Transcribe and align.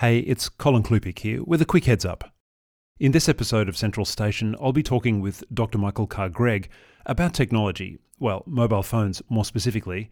Hey, 0.00 0.20
it's 0.20 0.48
Colin 0.48 0.84
Klupik 0.84 1.18
here 1.18 1.42
with 1.42 1.60
a 1.60 1.64
quick 1.64 1.86
heads 1.86 2.04
up. 2.04 2.32
In 3.00 3.10
this 3.10 3.28
episode 3.28 3.68
of 3.68 3.74
Sentral 3.74 4.06
Station, 4.06 4.54
I'll 4.60 4.72
be 4.72 4.84
talking 4.84 5.20
with 5.20 5.42
Dr. 5.52 5.76
Michael 5.76 6.06
Carr 6.06 6.28
Gregg 6.28 6.68
about 7.04 7.34
technology, 7.34 7.98
well, 8.20 8.44
mobile 8.46 8.84
phones 8.84 9.22
more 9.28 9.44
specifically, 9.44 10.08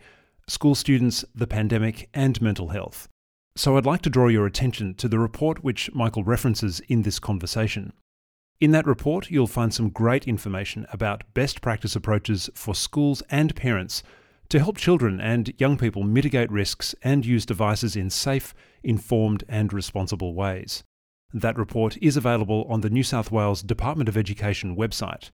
school 0.49 0.75
students, 0.75 1.25
the 1.37 1.47
pandemic, 1.47 2.09
and 2.13 2.43
mental 2.43 2.71
health. 2.71 3.07
So 3.55 3.77
I'd 3.77 3.87
like 3.87 4.03
to 4.03 4.11
draw 4.11 4.27
your 4.27 4.45
attention 4.45 4.95
to 4.95 5.07
the 5.07 5.21
report 5.21 5.63
which 5.63 5.95
Michael 5.95 6.25
references 6.25 6.81
in 6.89 7.03
this 7.03 7.21
conversation. 7.21 7.93
In 8.61 8.73
that 8.73 8.89
report, 8.89 9.31
you'll 9.31 9.47
find 9.47 9.73
some 9.73 9.91
great 9.91 10.27
information 10.27 10.85
about 10.93 11.33
best 11.33 11.61
practice 11.61 11.95
approaches 11.95 12.51
for 12.55 12.75
schools 12.75 13.23
and 13.31 13.55
parents 13.55 14.03
to 14.49 14.59
help 14.59 14.77
children 14.77 15.21
and 15.21 15.53
young 15.59 15.77
people 15.77 16.03
mitigate 16.03 16.51
risks 16.51 16.95
and 17.03 17.27
use 17.27 17.47
devices 17.47 17.97
in 17.97 18.11
safe, 18.11 18.55
informed, 18.83 19.45
and 19.49 19.73
responsible 19.73 20.35
ways. 20.35 20.85
That 21.33 21.59
report 21.59 21.97
is 22.01 22.17
available 22.17 22.67
on 22.69 22.81
the 22.81 22.91
New 22.91 23.03
South 23.03 23.31
Wales 23.31 23.63
Department 23.63 24.09
of 24.09 24.17
Education 24.17 24.77
website, 24.77 25.31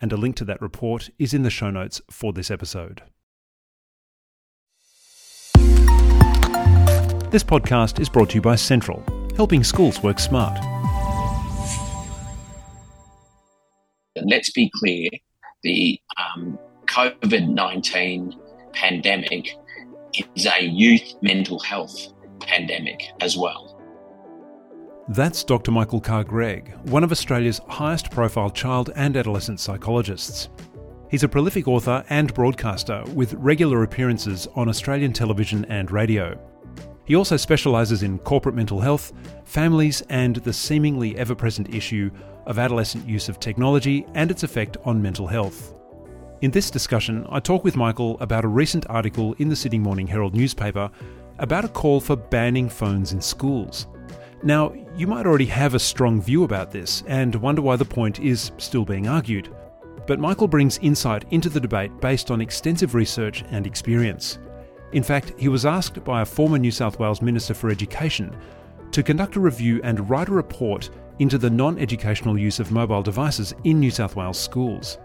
and 0.00 0.12
a 0.12 0.16
link 0.16 0.36
to 0.36 0.44
that 0.44 0.60
report 0.60 1.10
is 1.18 1.32
in 1.32 1.42
the 1.42 1.50
show 1.50 1.70
notes 1.70 2.00
for 2.10 2.32
this 2.32 2.50
episode. 2.50 3.02
This 7.30 7.44
podcast 7.44 8.00
is 8.00 8.08
brought 8.08 8.30
to 8.30 8.36
you 8.36 8.40
by 8.40 8.54
Sentral, 8.54 9.02
helping 9.36 9.62
schools 9.62 10.02
work 10.02 10.18
smart. 10.18 10.58
Let's 14.16 14.50
be 14.50 14.70
clear 14.74 15.10
the 15.62 16.00
um, 16.16 16.58
COVID 16.86 17.48
19 17.48 18.34
pandemic 18.76 19.56
is 20.34 20.46
a 20.46 20.62
youth 20.62 21.14
mental 21.22 21.58
health 21.58 22.12
pandemic 22.40 23.02
as 23.20 23.36
well. 23.36 23.72
That's 25.08 25.44
Dr. 25.44 25.70
Michael 25.70 26.00
Carr 26.00 26.24
Gregg, 26.24 26.74
one 26.88 27.02
of 27.02 27.12
Australia's 27.12 27.60
highest 27.68 28.10
profile 28.10 28.50
child 28.50 28.90
and 28.96 29.16
adolescent 29.16 29.60
psychologists. 29.60 30.48
He's 31.08 31.22
a 31.22 31.28
prolific 31.28 31.68
author 31.68 32.04
and 32.10 32.34
broadcaster 32.34 33.04
with 33.14 33.34
regular 33.34 33.84
appearances 33.84 34.48
on 34.56 34.68
Australian 34.68 35.12
television 35.12 35.64
and 35.66 35.90
radio. 35.90 36.38
He 37.04 37.14
also 37.14 37.36
specialises 37.36 38.02
in 38.02 38.18
corporate 38.18 38.56
mental 38.56 38.80
health, 38.80 39.12
families, 39.44 40.02
and 40.10 40.36
the 40.36 40.52
seemingly 40.52 41.16
ever 41.16 41.36
present 41.36 41.72
issue 41.72 42.10
of 42.46 42.58
adolescent 42.58 43.08
use 43.08 43.28
of 43.28 43.38
technology 43.38 44.04
and 44.14 44.30
its 44.30 44.42
effect 44.42 44.76
on 44.84 45.00
mental 45.00 45.28
health. 45.28 45.75
In 46.42 46.50
this 46.50 46.70
discussion, 46.70 47.26
I 47.30 47.40
talk 47.40 47.64
with 47.64 47.76
Michael 47.76 48.18
about 48.20 48.44
a 48.44 48.48
recent 48.48 48.84
article 48.90 49.32
in 49.38 49.48
the 49.48 49.56
Sydney 49.56 49.78
Morning 49.78 50.06
Herald 50.06 50.34
newspaper 50.34 50.90
about 51.38 51.64
a 51.64 51.68
call 51.68 51.98
for 51.98 52.14
banning 52.14 52.68
phones 52.68 53.14
in 53.14 53.22
schools. 53.22 53.86
Now, 54.42 54.74
you 54.94 55.06
might 55.06 55.24
already 55.24 55.46
have 55.46 55.72
a 55.72 55.78
strong 55.78 56.20
view 56.20 56.44
about 56.44 56.70
this 56.70 57.02
and 57.06 57.34
wonder 57.36 57.62
why 57.62 57.76
the 57.76 57.86
point 57.86 58.20
is 58.20 58.52
still 58.58 58.84
being 58.84 59.08
argued. 59.08 59.48
But 60.06 60.20
Michael 60.20 60.46
brings 60.46 60.76
insight 60.78 61.24
into 61.30 61.48
the 61.48 61.58
debate 61.58 62.02
based 62.02 62.30
on 62.30 62.42
extensive 62.42 62.94
research 62.94 63.42
and 63.50 63.66
experience. 63.66 64.38
In 64.92 65.02
fact, 65.02 65.32
he 65.38 65.48
was 65.48 65.64
asked 65.64 66.04
by 66.04 66.20
a 66.20 66.26
former 66.26 66.58
New 66.58 66.70
South 66.70 66.98
Wales 66.98 67.22
Minister 67.22 67.54
for 67.54 67.70
Education 67.70 68.36
to 68.92 69.02
conduct 69.02 69.36
a 69.36 69.40
review 69.40 69.80
and 69.82 70.10
write 70.10 70.28
a 70.28 70.32
report 70.32 70.90
into 71.18 71.38
the 71.38 71.48
non 71.48 71.78
educational 71.78 72.38
use 72.38 72.60
of 72.60 72.72
mobile 72.72 73.02
devices 73.02 73.54
in 73.64 73.80
New 73.80 73.90
South 73.90 74.16
Wales 74.16 74.38
schools. 74.38 74.98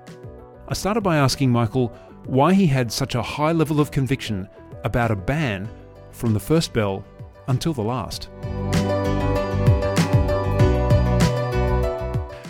I 0.72 0.74
started 0.74 1.02
by 1.02 1.18
asking 1.18 1.52
Michael 1.52 1.90
why 2.28 2.54
he 2.54 2.66
had 2.66 2.94
such 2.94 3.14
a 3.14 3.22
high 3.22 3.52
level 3.52 3.82
of 3.82 3.92
conviction 3.92 4.48
about 4.86 5.12
a 5.12 5.18
ban 5.18 5.70
from 6.14 6.34
the 6.34 6.40
first 6.40 6.72
bell 6.72 7.04
until 7.50 7.74
the 7.74 7.82
last. 7.82 8.30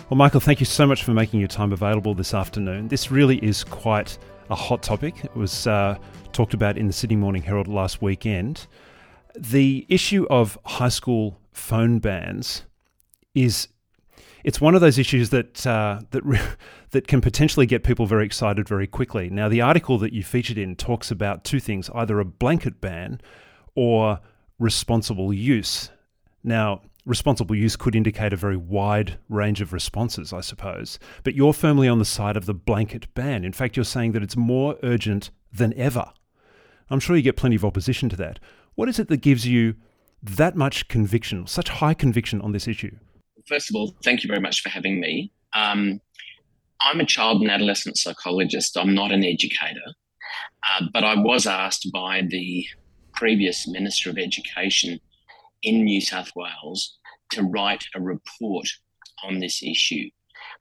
Well, 0.08 0.16
Michael, 0.16 0.38
thank 0.38 0.60
you 0.60 0.66
so 0.66 0.86
much 0.86 1.02
for 1.02 1.10
making 1.10 1.40
your 1.40 1.48
time 1.48 1.72
available 1.72 2.14
this 2.14 2.32
afternoon. 2.32 2.86
This 2.86 3.10
really 3.10 3.38
is 3.38 3.64
quite 3.64 4.16
a 4.50 4.54
hot 4.54 4.84
topic. 4.84 5.24
It 5.24 5.34
was 5.34 5.66
uh, 5.66 5.98
talked 6.32 6.54
about 6.54 6.78
in 6.78 6.86
the 6.86 6.92
Sydney 6.92 7.16
Morning 7.16 7.42
Herald 7.42 7.66
last 7.66 8.02
weekend. 8.02 8.68
The 9.36 9.84
issue 9.88 10.28
of 10.30 10.56
high 10.64 10.90
school 10.90 11.40
phone 11.50 11.98
bans 11.98 12.62
is 13.34 13.66
it's 14.44 14.60
one 14.60 14.74
of 14.74 14.80
those 14.80 14.98
issues 14.98 15.30
that 15.30 15.66
uh, 15.66 16.00
that 16.10 16.22
that 16.90 17.06
can 17.06 17.20
potentially 17.20 17.66
get 17.66 17.84
people 17.84 18.06
very 18.06 18.26
excited 18.26 18.68
very 18.68 18.86
quickly. 18.86 19.30
Now, 19.30 19.48
the 19.48 19.60
article 19.60 19.98
that 19.98 20.12
you 20.12 20.22
featured 20.22 20.58
in 20.58 20.76
talks 20.76 21.10
about 21.10 21.44
two 21.44 21.60
things: 21.60 21.90
either 21.94 22.20
a 22.20 22.24
blanket 22.24 22.80
ban 22.80 23.20
or 23.74 24.20
responsible 24.58 25.32
use. 25.32 25.90
Now, 26.44 26.82
responsible 27.04 27.56
use 27.56 27.76
could 27.76 27.94
indicate 27.94 28.32
a 28.32 28.36
very 28.36 28.56
wide 28.56 29.18
range 29.28 29.60
of 29.60 29.72
responses, 29.72 30.32
I 30.32 30.40
suppose. 30.40 30.98
But 31.24 31.34
you're 31.34 31.52
firmly 31.52 31.88
on 31.88 31.98
the 31.98 32.04
side 32.04 32.36
of 32.36 32.46
the 32.46 32.54
blanket 32.54 33.12
ban. 33.14 33.44
In 33.44 33.52
fact, 33.52 33.76
you're 33.76 33.84
saying 33.84 34.12
that 34.12 34.22
it's 34.22 34.36
more 34.36 34.76
urgent 34.82 35.30
than 35.52 35.74
ever. 35.74 36.12
I'm 36.90 37.00
sure 37.00 37.16
you 37.16 37.22
get 37.22 37.36
plenty 37.36 37.56
of 37.56 37.64
opposition 37.64 38.08
to 38.10 38.16
that. 38.16 38.38
What 38.74 38.88
is 38.88 38.98
it 38.98 39.08
that 39.08 39.18
gives 39.18 39.46
you 39.46 39.74
that 40.22 40.56
much 40.56 40.88
conviction, 40.88 41.46
such 41.46 41.68
high 41.68 41.94
conviction 41.94 42.40
on 42.40 42.52
this 42.52 42.68
issue? 42.68 42.96
First 43.48 43.70
of 43.70 43.76
all, 43.76 43.94
thank 44.04 44.22
you 44.22 44.28
very 44.28 44.40
much 44.40 44.62
for 44.62 44.68
having 44.68 45.00
me. 45.00 45.32
Um, 45.54 46.00
I'm 46.80 47.00
a 47.00 47.06
child 47.06 47.42
and 47.42 47.50
adolescent 47.50 47.96
psychologist. 47.96 48.76
I'm 48.76 48.94
not 48.94 49.12
an 49.12 49.24
educator, 49.24 49.92
uh, 50.70 50.86
but 50.92 51.04
I 51.04 51.14
was 51.16 51.46
asked 51.46 51.88
by 51.92 52.22
the 52.28 52.66
previous 53.14 53.68
Minister 53.68 54.10
of 54.10 54.18
Education 54.18 54.98
in 55.62 55.84
New 55.84 56.00
South 56.00 56.32
Wales 56.34 56.98
to 57.30 57.42
write 57.42 57.84
a 57.94 58.00
report 58.00 58.66
on 59.24 59.38
this 59.38 59.62
issue. 59.62 60.08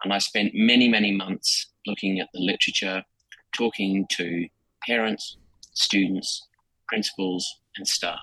And 0.04 0.14
I 0.14 0.20
spent 0.20 0.52
many, 0.54 0.88
many 0.88 1.12
months 1.16 1.72
looking 1.88 2.20
at 2.20 2.30
the 2.34 2.40
literature, 2.40 3.04
talking 3.56 4.06
to 4.12 4.48
parents, 4.86 5.38
students, 5.74 6.48
principals, 6.88 7.62
and 7.78 7.88
staff. 7.88 8.20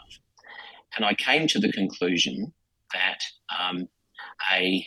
And 0.97 1.05
I 1.05 1.15
came 1.15 1.47
to 1.49 1.59
the 1.59 1.73
conclusion 1.73 2.53
that 2.93 3.19
um, 3.59 3.89
a 4.53 4.87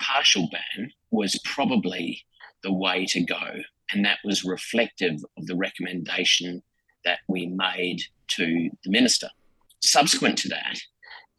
partial 0.00 0.48
ban 0.50 0.92
was 1.10 1.40
probably 1.44 2.24
the 2.62 2.72
way 2.72 3.06
to 3.06 3.20
go. 3.20 3.62
And 3.92 4.04
that 4.04 4.18
was 4.24 4.44
reflective 4.44 5.24
of 5.36 5.46
the 5.46 5.56
recommendation 5.56 6.62
that 7.04 7.20
we 7.28 7.46
made 7.46 8.02
to 8.28 8.70
the 8.84 8.90
minister. 8.90 9.28
Subsequent 9.80 10.38
to 10.38 10.48
that, 10.48 10.80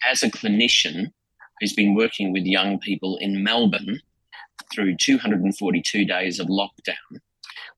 as 0.03 0.21
a 0.21 0.29
clinician 0.29 1.11
who's 1.59 1.73
been 1.73 1.95
working 1.95 2.31
with 2.31 2.43
young 2.43 2.79
people 2.79 3.17
in 3.17 3.43
Melbourne 3.43 4.01
through 4.71 4.97
242 4.97 6.05
days 6.05 6.39
of 6.39 6.47
lockdown, 6.47 7.19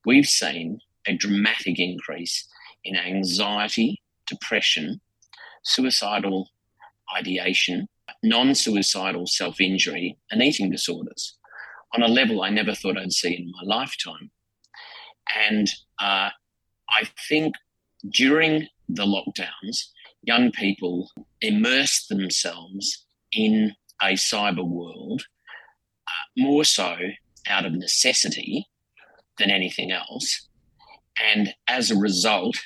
we've 0.05 0.25
seen 0.25 0.79
a 1.07 1.15
dramatic 1.15 1.79
increase 1.79 2.47
in 2.83 2.95
anxiety, 2.95 4.01
depression, 4.27 4.99
suicidal 5.63 6.49
ideation, 7.15 7.87
non 8.23 8.55
suicidal 8.55 9.27
self 9.27 9.59
injury, 9.61 10.17
and 10.31 10.41
eating 10.41 10.69
disorders 10.69 11.37
on 11.93 12.01
a 12.01 12.07
level 12.07 12.41
I 12.41 12.49
never 12.49 12.73
thought 12.73 12.97
I'd 12.97 13.13
see 13.13 13.35
in 13.35 13.51
my 13.51 13.75
lifetime. 13.75 14.31
And 15.49 15.69
uh, 15.99 16.29
I 16.89 17.09
think 17.27 17.55
during 18.09 18.67
the 18.89 19.05
lockdowns, 19.05 19.85
young 20.21 20.51
people 20.51 21.09
immerse 21.41 22.05
themselves 22.07 23.05
in 23.31 23.73
a 24.01 24.13
cyber 24.13 24.67
world 24.67 25.23
uh, 26.07 26.41
more 26.41 26.63
so 26.63 26.97
out 27.47 27.65
of 27.65 27.73
necessity 27.73 28.67
than 29.37 29.49
anything 29.49 29.91
else. 29.91 30.47
And 31.33 31.53
as 31.67 31.91
a 31.91 31.97
result, 31.97 32.57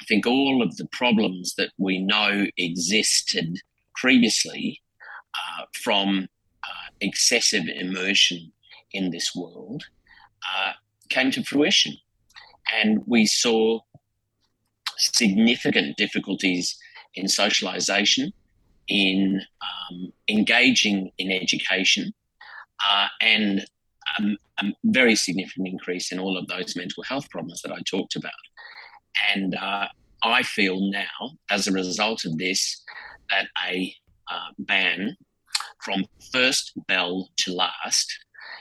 I 0.00 0.04
think 0.06 0.26
all 0.26 0.62
of 0.62 0.76
the 0.76 0.88
problems 0.92 1.54
that 1.56 1.70
we 1.78 1.98
know 1.98 2.46
existed 2.58 3.60
previously 3.96 4.80
uh, 5.34 5.64
from 5.82 6.28
uh, 6.62 6.88
excessive 7.00 7.64
immersion 7.68 8.52
in 8.92 9.10
this 9.10 9.34
world 9.34 9.84
uh, 10.54 10.72
came 11.08 11.30
to 11.30 11.42
fruition. 11.42 11.94
And 12.74 13.02
we 13.06 13.26
saw 13.26 13.80
significant 14.96 15.96
difficulties 15.96 16.76
in 17.14 17.28
socialization, 17.28 18.32
in 18.88 19.40
um, 19.62 20.12
engaging 20.28 21.10
in 21.18 21.30
education, 21.30 22.12
uh, 22.88 23.08
and 23.20 23.64
um, 24.18 24.36
a 24.58 24.64
very 24.84 25.14
significant 25.14 25.68
increase 25.68 26.12
in 26.12 26.18
all 26.18 26.36
of 26.36 26.46
those 26.46 26.76
mental 26.76 27.02
health 27.02 27.28
problems 27.30 27.62
that 27.62 27.72
I 27.72 27.80
talked 27.86 28.16
about. 28.16 28.32
And 29.34 29.54
uh, 29.54 29.88
I 30.22 30.42
feel 30.42 30.90
now, 30.90 31.36
as 31.50 31.66
a 31.66 31.72
result 31.72 32.24
of 32.24 32.38
this, 32.38 32.82
that 33.30 33.48
a 33.68 33.94
uh, 34.30 34.48
ban 34.58 35.16
from 35.82 36.04
first 36.32 36.72
bell 36.88 37.28
to 37.36 37.52
last 37.52 38.18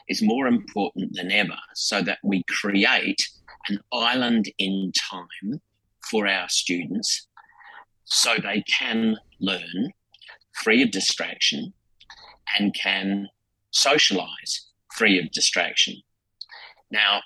is 0.08 0.22
more 0.22 0.48
important 0.48 1.12
than 1.14 1.32
ever 1.32 1.58
so 1.74 2.02
that 2.02 2.20
we 2.24 2.44
create 2.48 3.22
an 3.70 3.80
island 3.92 4.46
in 4.60 4.92
time 5.10 5.62
for 6.10 6.28
our 6.28 6.48
students 6.50 7.28
so 8.04 8.36
they 8.38 8.64
can 8.80 9.18
learn 9.40 9.92
free 10.64 10.84
of 10.84 10.92
distraction 10.92 11.74
and 12.58 12.76
can 12.76 13.28
socialize 13.72 14.68
free 14.96 15.20
of 15.20 15.32
distraction. 15.32 15.96
Now, 16.92 17.22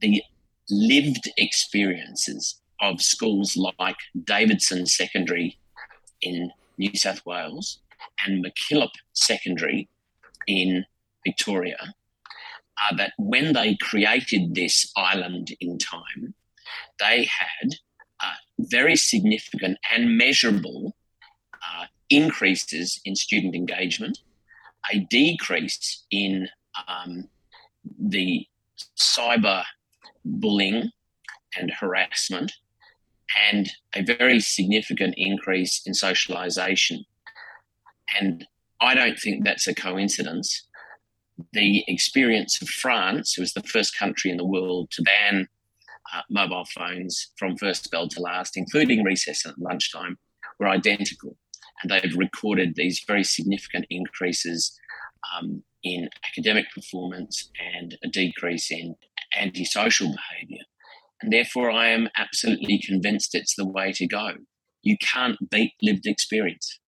the 0.00 0.22
lived 0.70 1.30
experiences 1.36 2.60
of 2.80 3.00
schools 3.00 3.56
like 3.78 3.96
Davidson 4.24 4.86
Secondary 4.86 5.58
in 6.22 6.50
New 6.78 6.94
South 6.94 7.24
Wales 7.24 7.80
and 8.24 8.44
McKinnon 8.44 8.90
Secondary 9.12 9.88
in 10.46 10.84
Victoria 11.24 11.94
are 12.90 12.96
that 12.96 13.12
when 13.18 13.52
they 13.52 13.76
created 13.80 14.54
this 14.54 14.90
island 14.96 15.48
in 15.60 15.78
time, 15.78 16.34
they 16.98 17.24
had 17.24 17.70
uh, 18.20 18.34
very 18.58 18.96
significant 18.96 19.78
and 19.94 20.18
measurable 20.18 20.96
uh, 21.54 21.86
increases 22.10 23.00
in 23.04 23.14
student 23.14 23.54
engagement, 23.54 24.18
a 24.92 24.98
decrease 24.98 26.04
in 26.10 26.48
um, 26.88 27.28
the 27.98 28.46
cyber 28.98 29.62
bullying 30.24 30.90
and 31.56 31.70
harassment, 31.70 32.52
and 33.50 33.70
a 33.94 34.02
very 34.02 34.40
significant 34.40 35.14
increase 35.16 35.82
in 35.86 35.94
socialization. 35.94 37.04
And 38.18 38.46
I 38.80 38.94
don't 38.94 39.18
think 39.18 39.44
that's 39.44 39.66
a 39.66 39.74
coincidence. 39.74 40.66
The 41.52 41.84
experience 41.88 42.60
of 42.62 42.68
France, 42.68 43.34
who 43.34 43.42
was 43.42 43.54
the 43.54 43.62
first 43.62 43.98
country 43.98 44.30
in 44.30 44.36
the 44.36 44.46
world 44.46 44.90
to 44.92 45.02
ban 45.02 45.48
uh, 46.14 46.20
mobile 46.30 46.66
phones 46.66 47.32
from 47.36 47.56
first 47.56 47.90
bell 47.90 48.08
to 48.08 48.20
last, 48.20 48.56
including 48.56 49.02
recess 49.02 49.44
and 49.44 49.54
lunchtime, 49.58 50.18
were 50.60 50.68
identical. 50.68 51.36
And 51.82 51.90
they've 51.90 52.16
recorded 52.16 52.74
these 52.74 53.02
very 53.06 53.24
significant 53.24 53.86
increases 53.90 54.78
um, 55.34 55.62
in 55.82 56.08
academic 56.26 56.66
performance 56.74 57.50
and 57.74 57.96
a 58.04 58.08
decrease 58.08 58.70
in 58.70 58.94
antisocial 59.36 60.08
behaviour. 60.08 60.64
And 61.22 61.32
therefore, 61.32 61.70
I 61.70 61.88
am 61.88 62.08
absolutely 62.16 62.80
convinced 62.84 63.34
it's 63.34 63.54
the 63.56 63.68
way 63.68 63.92
to 63.92 64.06
go. 64.06 64.32
You 64.82 64.96
can't 65.00 65.36
beat 65.50 65.72
lived 65.82 66.06
experience. 66.06 66.78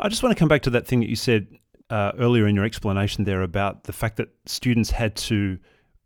I 0.00 0.08
just 0.08 0.22
want 0.22 0.34
to 0.34 0.38
come 0.38 0.48
back 0.48 0.62
to 0.62 0.70
that 0.70 0.86
thing 0.86 1.00
that 1.00 1.08
you 1.08 1.16
said 1.16 1.48
uh, 1.90 2.12
earlier 2.18 2.46
in 2.46 2.54
your 2.54 2.64
explanation 2.64 3.24
there 3.24 3.42
about 3.42 3.84
the 3.84 3.92
fact 3.92 4.16
that 4.16 4.28
students 4.46 4.90
had 4.90 5.16
to 5.16 5.58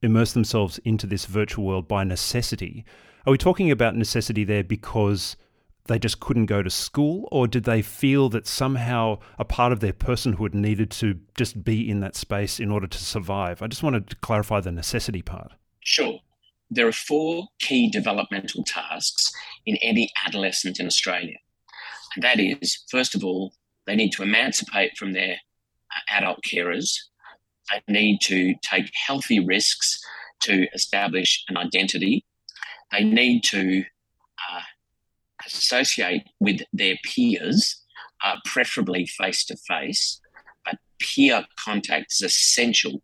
immerse 0.03 0.33
themselves 0.33 0.79
into 0.85 1.07
this 1.07 1.27
virtual 1.27 1.65
world 1.65 1.89
by 1.89 2.05
necessity. 2.05 2.85
Are 3.27 3.31
we 3.31 3.39
talking 3.39 3.71
about 3.71 3.97
necessity 3.97 4.45
there 4.45 4.65
because 4.65 5.37
they 5.87 5.99
just 5.99 6.21
couldn't 6.21 6.47
go 6.47 6.63
to 6.63 6.71
school, 6.71 7.29
or 7.33 7.49
did 7.49 7.65
they 7.65 7.83
feel 7.83 8.29
that 8.31 8.47
somehow 8.47 9.19
a 9.39 9.45
part 9.45 9.73
of 9.73 9.81
their 9.81 9.93
personhood 9.93 10.55
needed 10.55 10.91
to 10.93 11.19
just 11.37 11.65
be 11.65 11.89
in 11.89 12.01
that 12.01 12.15
space 12.15 12.61
in 12.61 12.71
order 12.71 12.87
to 12.87 12.99
survive? 12.99 13.61
I 13.61 13.67
just 13.67 13.83
wanted 13.83 14.09
to 14.09 14.17
clarify 14.17 14.61
the 14.61 14.73
necessity 14.73 15.23
part. 15.23 15.53
Sure. 15.81 16.21
There 16.71 16.87
are 16.87 16.93
four 16.93 17.49
key 17.59 17.91
developmental 17.91 18.63
tasks 18.65 19.33
in 19.67 19.77
any 19.83 20.11
adolescent 20.27 20.79
in 20.79 20.87
Australia. 20.87 21.37
And 22.15 22.25
that 22.25 22.39
is, 22.39 22.85
first 22.91 23.15
of 23.15 23.25
all, 23.25 23.53
they 23.87 23.97
need 23.97 24.13
to 24.13 24.23
emancipate 24.23 24.97
from 24.97 25.13
their 25.13 25.33
uh, 25.35 26.17
adult 26.17 26.41
carers. 26.43 26.97
They 27.71 27.93
need 27.93 28.21
to 28.23 28.55
take 28.63 28.91
healthy 29.07 29.45
risks 29.45 30.01
to 30.41 30.67
establish 30.75 31.45
an 31.49 31.57
identity. 31.57 32.25
They 32.93 33.05
need 33.05 33.45
to 33.45 33.85
uh, 34.51 34.63
associate 35.47 36.25
with 36.41 36.63
their 36.73 36.97
peers, 37.05 37.83
uh, 38.25 38.37
preferably 38.45 39.07
face 39.07 39.45
to 39.47 39.57
face. 39.57 40.21
But 40.65 40.79
peer 41.01 41.47
contact 41.59 42.13
is 42.13 42.23
essential 42.23 43.03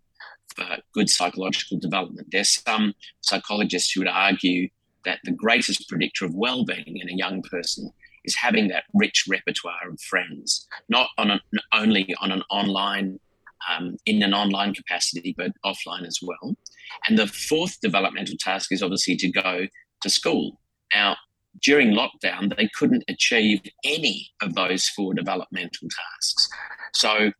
good 0.92 1.08
psychological 1.08 1.78
development. 1.78 2.28
There's 2.30 2.62
some 2.62 2.94
psychologists 3.20 3.92
who 3.92 4.00
would 4.00 4.08
argue 4.08 4.68
that 5.04 5.20
the 5.24 5.30
greatest 5.30 5.88
predictor 5.88 6.24
of 6.24 6.34
well-being 6.34 6.98
in 7.00 7.08
a 7.08 7.16
young 7.16 7.42
person 7.42 7.90
is 8.24 8.34
having 8.34 8.68
that 8.68 8.84
rich 8.92 9.24
repertoire 9.28 9.88
of 9.88 10.00
friends, 10.00 10.66
not 10.88 11.08
on 11.16 11.40
only 11.72 12.14
on 12.20 12.32
an 12.32 12.42
online 12.50 13.20
um, 13.70 13.96
in 14.04 14.22
an 14.22 14.34
online 14.34 14.74
capacity, 14.74 15.34
but 15.36 15.52
offline 15.64 16.06
as 16.06 16.18
well. 16.22 16.56
And 17.08 17.18
the 17.18 17.26
fourth 17.26 17.80
developmental 17.80 18.36
task 18.38 18.72
is 18.72 18.82
obviously 18.82 19.16
to 19.16 19.30
go 19.30 19.66
to 20.02 20.10
school. 20.10 20.60
Now, 20.94 21.16
during 21.62 21.92
lockdown, 21.92 22.54
they 22.56 22.68
couldn't 22.74 23.04
achieve 23.08 23.60
any 23.84 24.30
of 24.42 24.54
those 24.54 24.88
four 24.88 25.14
developmental 25.14 25.88
tasks. 25.88 26.48
So 26.92 27.32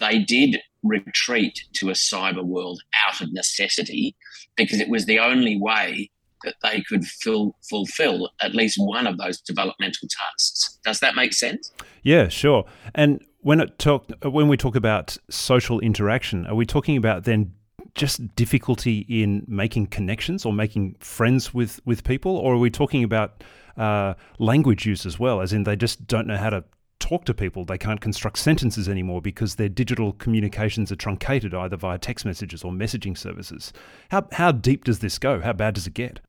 they 0.00 0.20
did 0.20 0.60
retreat 0.84 1.64
to 1.74 1.90
a 1.90 1.94
cyber 1.94 2.44
world 2.44 2.82
out 3.08 3.20
of 3.20 3.32
necessity 3.32 4.14
because 4.56 4.80
it 4.80 4.88
was 4.88 5.06
the 5.06 5.18
only 5.18 5.58
way 5.60 6.10
that 6.44 6.56
they 6.62 6.82
could 6.82 7.04
fill, 7.04 7.56
fulfill 7.68 8.30
at 8.40 8.54
least 8.54 8.76
one 8.78 9.06
of 9.06 9.18
those 9.18 9.40
developmental 9.40 10.08
tasks. 10.08 10.78
Does 10.84 11.00
that 11.00 11.14
make 11.14 11.32
sense? 11.32 11.72
Yeah, 12.02 12.28
sure. 12.28 12.66
And 12.94 13.24
when 13.40 13.60
it 13.60 13.78
talk 13.78 14.10
when 14.22 14.48
we 14.48 14.56
talk 14.56 14.76
about 14.76 15.16
social 15.30 15.80
interaction, 15.80 16.46
are 16.46 16.54
we 16.54 16.66
talking 16.66 16.96
about 16.96 17.24
then 17.24 17.52
just 17.94 18.34
difficulty 18.34 19.06
in 19.08 19.44
making 19.46 19.86
connections 19.86 20.44
or 20.44 20.52
making 20.52 20.96
friends 21.00 21.54
with 21.54 21.80
with 21.84 22.04
people, 22.04 22.36
or 22.36 22.54
are 22.54 22.58
we 22.58 22.70
talking 22.70 23.04
about 23.04 23.44
uh, 23.76 24.14
language 24.38 24.86
use 24.86 25.06
as 25.06 25.18
well, 25.18 25.40
as 25.40 25.52
in 25.52 25.64
they 25.64 25.76
just 25.76 26.06
don't 26.06 26.26
know 26.26 26.36
how 26.36 26.50
to 26.50 26.64
talk 27.04 27.26
to 27.26 27.34
people. 27.34 27.66
They 27.66 27.76
can't 27.76 28.00
construct 28.00 28.38
sentences 28.38 28.88
anymore 28.88 29.20
because 29.20 29.56
their 29.56 29.68
digital 29.68 30.14
communications 30.14 30.90
are 30.90 30.96
truncated 30.96 31.52
either 31.52 31.76
via 31.76 31.98
text 31.98 32.24
messages 32.24 32.64
or 32.64 32.72
messaging 32.72 33.16
services. 33.16 33.74
How, 34.10 34.26
how 34.32 34.52
deep 34.52 34.84
does 34.84 35.00
this 35.00 35.18
go? 35.18 35.42
How 35.42 35.52
bad 35.52 35.74
does 35.74 35.86
it 35.86 35.92
get? 35.92 36.20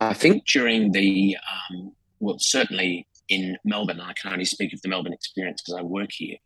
I 0.00 0.14
think 0.14 0.46
during 0.46 0.92
the, 0.92 1.36
um, 1.50 1.92
well, 2.20 2.38
certainly 2.38 3.08
in 3.28 3.56
Melbourne, 3.64 4.00
I 4.00 4.12
can 4.12 4.32
only 4.32 4.44
speak 4.44 4.72
of 4.72 4.80
the 4.82 4.88
Melbourne 4.88 5.12
experience 5.12 5.62
because 5.62 5.80
I 5.80 5.82
work 5.82 6.10
here, 6.12 6.36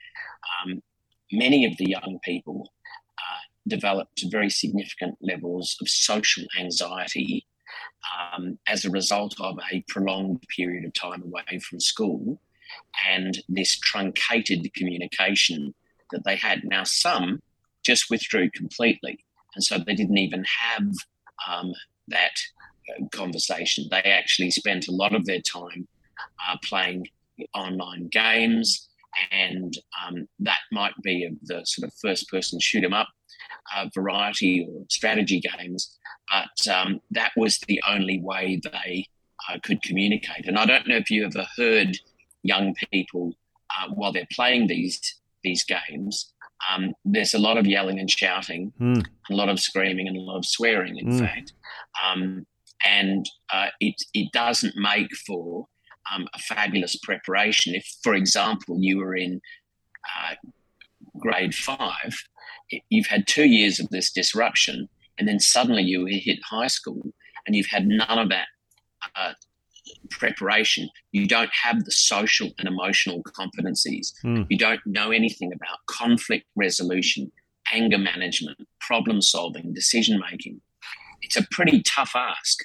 um, 0.64 0.82
many 1.30 1.66
of 1.66 1.76
the 1.76 1.90
young 1.90 2.20
people 2.24 2.72
uh, 3.18 3.42
developed 3.66 4.24
very 4.30 4.48
significant 4.48 5.16
levels 5.20 5.76
of 5.82 5.90
social 5.90 6.44
anxiety 6.58 7.46
um, 8.32 8.58
as 8.66 8.86
a 8.86 8.90
result 8.90 9.34
of 9.40 9.58
a 9.70 9.84
prolonged 9.88 10.42
period 10.56 10.86
of 10.86 10.94
time 10.94 11.22
away 11.22 11.58
from 11.58 11.80
school 11.80 12.40
and 13.08 13.42
this 13.48 13.78
truncated 13.78 14.72
communication 14.74 15.74
that 16.10 16.24
they 16.24 16.36
had. 16.36 16.64
Now, 16.64 16.84
some 16.84 17.40
just 17.84 18.10
withdrew 18.10 18.50
completely, 18.50 19.24
and 19.54 19.64
so 19.64 19.78
they 19.78 19.94
didn't 19.94 20.18
even 20.18 20.44
have 20.44 20.86
um, 21.48 21.72
that 22.08 22.40
uh, 22.90 23.06
conversation. 23.12 23.86
They 23.90 24.02
actually 24.02 24.50
spent 24.50 24.88
a 24.88 24.92
lot 24.92 25.14
of 25.14 25.24
their 25.24 25.40
time 25.40 25.86
uh, 26.48 26.56
playing 26.64 27.08
online 27.54 28.08
games, 28.08 28.88
and 29.30 29.76
um, 30.04 30.28
that 30.40 30.60
might 30.72 30.94
be 31.02 31.24
of 31.24 31.34
the 31.42 31.64
sort 31.64 31.88
of 31.88 31.94
first 32.00 32.28
person 32.28 32.60
shoot 32.60 32.84
'em 32.84 32.92
up 32.94 33.08
uh, 33.74 33.88
variety 33.94 34.66
or 34.68 34.84
strategy 34.88 35.40
games. 35.40 35.96
But 36.30 36.72
um, 36.72 37.00
that 37.10 37.32
was 37.36 37.58
the 37.58 37.80
only 37.88 38.20
way 38.20 38.60
they 38.62 39.06
uh, 39.48 39.58
could 39.62 39.82
communicate. 39.82 40.46
And 40.46 40.58
I 40.58 40.66
don't 40.66 40.86
know 40.86 40.96
if 40.96 41.10
you 41.10 41.24
ever 41.24 41.46
heard 41.56 41.96
young 42.42 42.74
people 42.92 43.32
uh, 43.70 43.92
while 43.94 44.12
they're 44.12 44.26
playing 44.32 44.66
these 44.66 45.00
these 45.42 45.64
games. 45.64 46.32
Um, 46.72 46.94
there's 47.04 47.34
a 47.34 47.38
lot 47.38 47.56
of 47.56 47.66
yelling 47.66 48.00
and 48.00 48.10
shouting, 48.10 48.72
mm. 48.80 49.04
a 49.30 49.34
lot 49.34 49.48
of 49.48 49.60
screaming, 49.60 50.08
and 50.08 50.16
a 50.16 50.20
lot 50.20 50.38
of 50.38 50.44
swearing. 50.44 50.98
In 50.98 51.08
mm. 51.08 51.20
fact, 51.20 51.52
um, 52.04 52.46
and 52.84 53.26
uh, 53.52 53.68
it 53.80 53.94
it 54.14 54.32
doesn't 54.32 54.74
make 54.76 55.14
for 55.26 55.66
um, 56.12 56.26
a 56.34 56.38
fabulous 56.38 56.96
preparation. 56.96 57.74
If, 57.74 57.86
for 58.02 58.14
example, 58.14 58.76
you 58.80 58.98
were 58.98 59.14
in 59.14 59.40
uh, 60.04 60.34
grade 61.18 61.54
five, 61.54 62.16
you've 62.88 63.06
had 63.06 63.26
two 63.26 63.46
years 63.46 63.78
of 63.78 63.88
this 63.90 64.10
disruption, 64.10 64.88
and 65.18 65.28
then 65.28 65.40
suddenly 65.40 65.82
you 65.82 66.06
hit 66.06 66.38
high 66.48 66.66
school, 66.66 67.02
and 67.46 67.54
you've 67.54 67.66
had 67.66 67.86
none 67.86 68.18
of 68.18 68.28
that 68.30 68.48
uh, 69.14 69.32
preparation, 70.10 70.88
you 71.12 71.26
don't 71.26 71.50
have 71.64 71.84
the 71.84 71.92
social 71.92 72.50
and 72.58 72.68
emotional 72.68 73.22
competencies. 73.22 74.12
Mm. 74.24 74.46
You 74.48 74.58
don't 74.58 74.80
know 74.86 75.10
anything 75.10 75.52
about 75.52 75.78
conflict 75.86 76.46
resolution, 76.56 77.30
anger 77.72 77.98
management, 77.98 78.58
problem 78.80 79.20
solving, 79.20 79.72
decision 79.74 80.20
making. 80.30 80.60
It's 81.22 81.36
a 81.36 81.46
pretty 81.50 81.82
tough 81.82 82.12
ask 82.14 82.58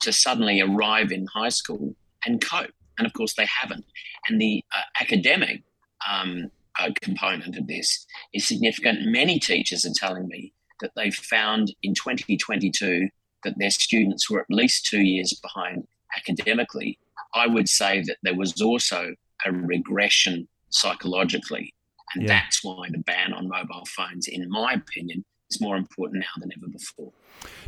to 0.00 0.12
suddenly 0.12 0.60
arrive 0.60 1.12
in 1.12 1.26
high 1.34 1.48
school 1.50 1.94
and 2.24 2.42
cope. 2.44 2.70
And 2.98 3.06
of 3.06 3.12
course, 3.12 3.34
they 3.34 3.46
haven't. 3.46 3.84
And 4.28 4.40
the 4.40 4.62
uh, 4.74 4.82
academic 5.00 5.62
um, 6.10 6.50
uh, 6.78 6.90
component 7.00 7.56
of 7.56 7.66
this 7.66 8.06
is 8.34 8.46
significant. 8.46 9.06
Many 9.06 9.38
teachers 9.38 9.84
are 9.84 9.94
telling 9.94 10.28
me 10.28 10.52
that 10.80 10.92
they've 10.96 11.14
found 11.14 11.74
in 11.82 11.94
2022 11.94 13.08
that 13.44 13.54
their 13.58 13.70
students 13.70 14.30
were 14.30 14.40
at 14.40 14.46
least 14.50 14.86
two 14.86 15.02
years 15.02 15.38
behind 15.42 15.86
academically, 16.16 16.98
I 17.34 17.46
would 17.46 17.68
say 17.68 18.02
that 18.02 18.16
there 18.22 18.34
was 18.34 18.60
also 18.60 19.14
a 19.46 19.52
regression 19.52 20.48
psychologically. 20.70 21.74
And 22.14 22.24
yeah. 22.24 22.28
that's 22.28 22.64
why 22.64 22.88
the 22.90 22.98
ban 22.98 23.32
on 23.32 23.48
mobile 23.48 23.84
phones, 23.86 24.26
in 24.26 24.48
my 24.50 24.72
opinion, 24.72 25.24
is 25.50 25.60
more 25.60 25.76
important 25.76 26.20
now 26.20 26.40
than 26.40 26.50
ever 26.56 26.68
before. 26.70 27.12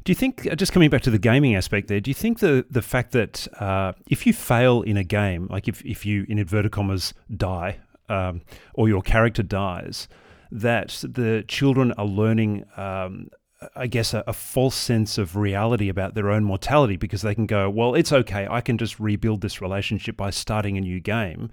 Do 0.04 0.10
you 0.10 0.16
think, 0.16 0.46
uh, 0.50 0.54
just 0.54 0.72
coming 0.72 0.90
back 0.90 1.02
to 1.02 1.10
the 1.10 1.18
gaming 1.18 1.54
aspect 1.54 1.88
there, 1.88 2.00
do 2.00 2.10
you 2.10 2.14
think 2.14 2.40
the, 2.40 2.66
the 2.70 2.82
fact 2.82 3.12
that 3.12 3.46
uh, 3.60 3.92
if 4.08 4.26
you 4.26 4.32
fail 4.32 4.82
in 4.82 4.96
a 4.96 5.04
game, 5.04 5.46
like 5.48 5.68
if, 5.68 5.84
if 5.84 6.04
you, 6.04 6.26
in 6.28 6.38
inverted 6.38 6.72
commas, 6.72 7.14
die, 7.34 7.78
um, 8.08 8.42
or 8.74 8.88
your 8.88 9.02
character 9.02 9.42
dies, 9.42 10.08
that 10.50 11.02
the 11.02 11.44
children 11.48 11.92
are 11.92 12.04
learning 12.04 12.64
um, 12.76 13.28
I 13.74 13.86
guess, 13.86 14.14
a, 14.14 14.24
a, 14.26 14.32
false 14.32 14.74
sense 14.74 15.18
of 15.18 15.36
reality 15.36 15.88
about 15.88 16.14
their 16.14 16.30
own 16.30 16.44
mortality 16.44 16.96
because 16.96 17.22
they 17.22 17.34
can 17.34 17.46
go, 17.46 17.68
well, 17.68 17.94
it's 17.94 18.12
okay, 18.12 18.46
I 18.50 18.60
can 18.60 18.78
just 18.78 18.98
rebuild 19.00 19.40
this 19.40 19.60
relationship 19.60 20.16
by 20.16 20.30
starting 20.30 20.76
a 20.76 20.80
new 20.80 21.00
game. 21.00 21.50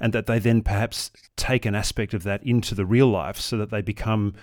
And 0.00 0.12
that 0.12 0.26
they 0.26 0.40
then 0.40 0.62
perhaps 0.62 1.12
take 1.36 1.64
an 1.64 1.76
aspect 1.76 2.12
of 2.12 2.24
that 2.24 2.42
into 2.42 2.74
the 2.74 2.84
real 2.84 3.06
life 3.06 3.38
so 3.38 3.56
that 3.58 3.70
they 3.70 3.82
become 3.82 4.34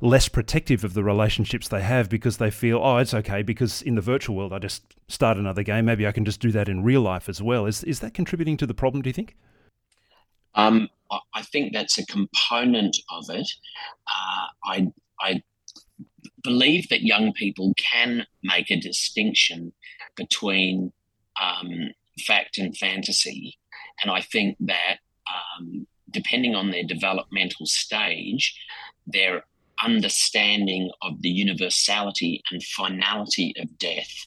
less 0.00 0.28
protective 0.28 0.84
of 0.84 0.94
the 0.94 1.04
relationships 1.04 1.68
they 1.68 1.82
have 1.82 2.08
because 2.08 2.38
they 2.38 2.50
feel, 2.50 2.78
oh, 2.82 2.98
it's 2.98 3.14
okay 3.14 3.42
because 3.42 3.82
in 3.82 3.94
the 3.94 4.00
virtual 4.00 4.36
world 4.36 4.52
I 4.52 4.58
just 4.58 4.82
start 5.08 5.36
another 5.36 5.62
game. 5.62 5.84
Maybe 5.84 6.06
I 6.06 6.12
can 6.12 6.24
just 6.24 6.40
do 6.40 6.50
that 6.52 6.68
in 6.68 6.82
real 6.82 7.00
life 7.00 7.28
as 7.28 7.42
well. 7.42 7.66
Is 7.66 7.84
is 7.84 8.00
that 8.00 8.14
contributing 8.14 8.56
to 8.58 8.66
the 8.66 8.74
problem? 8.74 9.02
Do 9.02 9.08
you 9.08 9.14
think? 9.14 9.36
Um, 10.54 10.88
I 11.34 11.42
think 11.42 11.72
that's 11.72 11.98
a 11.98 12.06
component 12.06 12.96
of 13.10 13.24
it. 13.30 13.48
Uh, 14.06 14.46
I 14.64 14.86
I 15.20 15.42
believe 16.44 16.88
that 16.90 17.02
young 17.02 17.32
people 17.32 17.74
can 17.76 18.26
make 18.42 18.70
a 18.70 18.76
distinction 18.76 19.72
between 20.16 20.92
um, 21.40 21.90
fact 22.26 22.58
and 22.58 22.76
fantasy. 22.76 23.58
And 24.02 24.10
I 24.10 24.20
think 24.20 24.56
that 24.60 24.98
um, 25.26 25.86
depending 26.10 26.54
on 26.54 26.70
their 26.70 26.84
developmental 26.84 27.66
stage, 27.66 28.56
their 29.06 29.44
understanding 29.82 30.90
of 31.02 31.20
the 31.22 31.28
universality 31.28 32.42
and 32.50 32.62
finality 32.62 33.54
of 33.58 33.76
death 33.78 34.26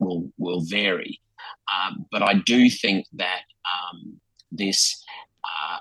will, 0.00 0.30
will 0.38 0.62
vary. 0.62 1.20
Um, 1.72 2.06
but 2.10 2.22
I 2.22 2.34
do 2.34 2.68
think 2.70 3.06
that 3.14 3.42
um, 3.64 4.20
this 4.50 5.04
uh, 5.44 5.78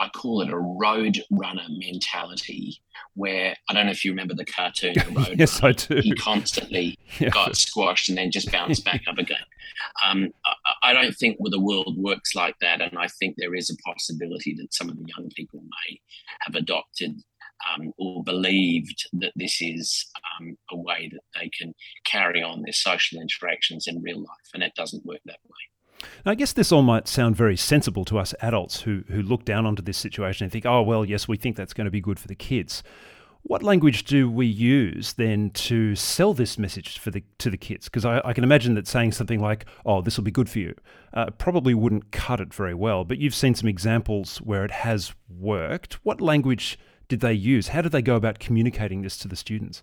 I 0.00 0.08
call 0.08 0.40
it 0.40 0.50
a 0.50 0.58
road 0.58 1.22
runner 1.30 1.66
mentality, 1.68 2.80
where 3.14 3.54
I 3.68 3.74
don't 3.74 3.84
know 3.84 3.92
if 3.92 4.02
you 4.02 4.12
remember 4.12 4.34
the 4.34 4.46
cartoon. 4.46 4.94
The 4.94 5.12
road 5.14 5.38
yes, 5.38 5.62
runner. 5.62 5.74
I 5.78 5.84
do. 5.94 6.00
He 6.00 6.14
constantly 6.14 6.98
yeah. 7.18 7.28
got 7.28 7.54
squashed 7.54 8.08
and 8.08 8.16
then 8.16 8.30
just 8.30 8.50
bounced 8.50 8.82
back 8.84 9.02
up 9.06 9.18
again. 9.18 9.44
Um, 10.04 10.30
I, 10.46 10.90
I, 10.90 10.92
don't 10.94 11.14
think 11.14 11.36
the 11.38 11.60
world 11.60 11.96
works 11.98 12.34
like 12.34 12.56
that, 12.62 12.80
and 12.80 12.98
I 12.98 13.08
think 13.08 13.36
there 13.36 13.54
is 13.54 13.68
a 13.68 13.76
possibility 13.86 14.54
that 14.54 14.72
some 14.72 14.88
of 14.88 14.96
the 14.96 15.04
young 15.16 15.28
people 15.36 15.60
may 15.60 16.00
have 16.40 16.54
adopted 16.54 17.20
um, 17.68 17.92
or 17.98 18.24
believed 18.24 19.06
that 19.12 19.32
this 19.36 19.60
is 19.60 20.06
um, 20.40 20.56
a 20.70 20.76
way 20.76 21.10
that 21.12 21.20
they 21.38 21.50
can 21.50 21.74
carry 22.04 22.42
on 22.42 22.62
their 22.62 22.72
social 22.72 23.20
interactions 23.20 23.86
in 23.86 24.02
real 24.02 24.20
life, 24.20 24.50
and 24.54 24.62
it 24.62 24.72
doesn't 24.74 25.04
work 25.04 25.20
that 25.26 25.40
way. 25.44 25.60
Now, 26.24 26.32
I 26.32 26.34
guess 26.34 26.52
this 26.52 26.72
all 26.72 26.82
might 26.82 27.08
sound 27.08 27.36
very 27.36 27.56
sensible 27.56 28.04
to 28.06 28.18
us 28.18 28.34
adults 28.40 28.82
who, 28.82 29.04
who 29.08 29.22
look 29.22 29.44
down 29.44 29.66
onto 29.66 29.82
this 29.82 29.98
situation 29.98 30.44
and 30.44 30.52
think, 30.52 30.66
oh, 30.66 30.82
well, 30.82 31.04
yes, 31.04 31.28
we 31.28 31.36
think 31.36 31.56
that's 31.56 31.74
going 31.74 31.86
to 31.86 31.90
be 31.90 32.00
good 32.00 32.18
for 32.18 32.28
the 32.28 32.34
kids. 32.34 32.82
What 33.42 33.62
language 33.62 34.04
do 34.04 34.30
we 34.30 34.46
use 34.46 35.14
then 35.14 35.50
to 35.50 35.94
sell 35.96 36.34
this 36.34 36.58
message 36.58 36.98
for 36.98 37.10
the, 37.10 37.24
to 37.38 37.48
the 37.48 37.56
kids? 37.56 37.86
Because 37.86 38.04
I, 38.04 38.20
I, 38.22 38.34
can 38.34 38.44
imagine 38.44 38.74
that 38.74 38.86
saying 38.86 39.12
something 39.12 39.40
like, 39.40 39.64
oh, 39.86 40.02
this 40.02 40.18
will 40.18 40.24
be 40.24 40.30
good 40.30 40.50
for 40.50 40.58
you, 40.58 40.74
uh, 41.14 41.30
probably 41.30 41.72
wouldn't 41.72 42.12
cut 42.12 42.40
it 42.40 42.52
very 42.52 42.74
well. 42.74 43.04
But 43.04 43.18
you've 43.18 43.34
seen 43.34 43.54
some 43.54 43.68
examples 43.68 44.38
where 44.38 44.64
it 44.64 44.70
has 44.70 45.14
worked. 45.28 45.94
What 46.04 46.20
language 46.20 46.78
did 47.08 47.20
they 47.20 47.32
use? 47.32 47.68
How 47.68 47.80
did 47.80 47.92
they 47.92 48.02
go 48.02 48.14
about 48.14 48.40
communicating 48.40 49.00
this 49.00 49.16
to 49.18 49.28
the 49.28 49.36
students? 49.36 49.82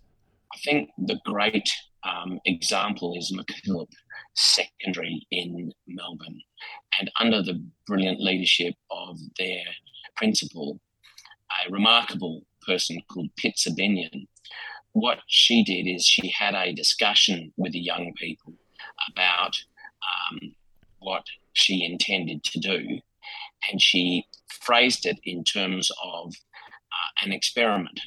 I 0.54 0.58
think 0.60 0.90
the 0.98 1.20
great 1.26 1.70
um, 2.04 2.40
example 2.46 3.16
is 3.18 3.36
McKinnon 3.36 3.88
Secondary 4.36 5.26
in 5.32 5.72
Melbourne. 5.88 6.42
And 7.00 7.12
under 7.20 7.42
the 7.42 7.64
brilliant 7.86 8.22
leadership 8.22 8.76
of 8.92 9.18
their 9.38 9.64
principal, 10.16 10.80
a 11.66 11.72
remarkable 11.72 12.42
person 12.66 13.02
called 13.12 13.30
Pitsa 13.38 13.72
Binnion, 13.72 14.28
what 14.94 15.20
she 15.28 15.64
did 15.64 15.88
is 15.88 16.06
she 16.06 16.30
had 16.30 16.56
a 16.56 16.74
discussion 16.74 17.54
with 17.58 17.74
the 17.74 17.80
young 17.80 18.14
people 18.16 18.54
about 19.10 19.56
um, 20.02 20.56
what 21.00 21.24
she 21.54 21.86
intended 21.86 22.44
to 22.44 22.60
do. 22.60 23.00
And 23.70 23.82
she 23.82 24.26
phrased 24.48 25.06
it 25.06 25.20
in 25.24 25.44
terms 25.44 25.92
of 26.04 26.34
uh, 26.34 27.26
an 27.26 27.32
experiment 27.32 28.00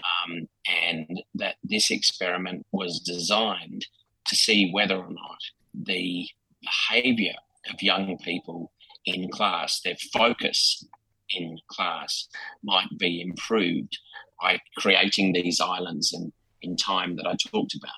um, 0.00 0.48
and 0.66 1.22
that 1.34 1.56
this 1.62 1.90
experiment 1.90 2.66
was 2.72 3.00
designed 3.00 3.86
to 4.30 4.36
see 4.36 4.70
whether 4.72 4.96
or 4.96 5.10
not 5.10 5.38
the 5.74 6.28
behavior 6.62 7.34
of 7.70 7.82
young 7.82 8.16
people 8.18 8.72
in 9.04 9.28
class, 9.30 9.80
their 9.80 9.96
focus 10.12 10.86
in 11.30 11.58
class, 11.68 12.28
might 12.62 12.88
be 12.98 13.20
improved 13.20 13.98
by 14.40 14.58
creating 14.78 15.32
these 15.32 15.60
islands 15.60 16.12
in, 16.12 16.32
in 16.62 16.76
time 16.76 17.16
that 17.16 17.26
I 17.26 17.34
talked 17.50 17.74
about. 17.74 17.90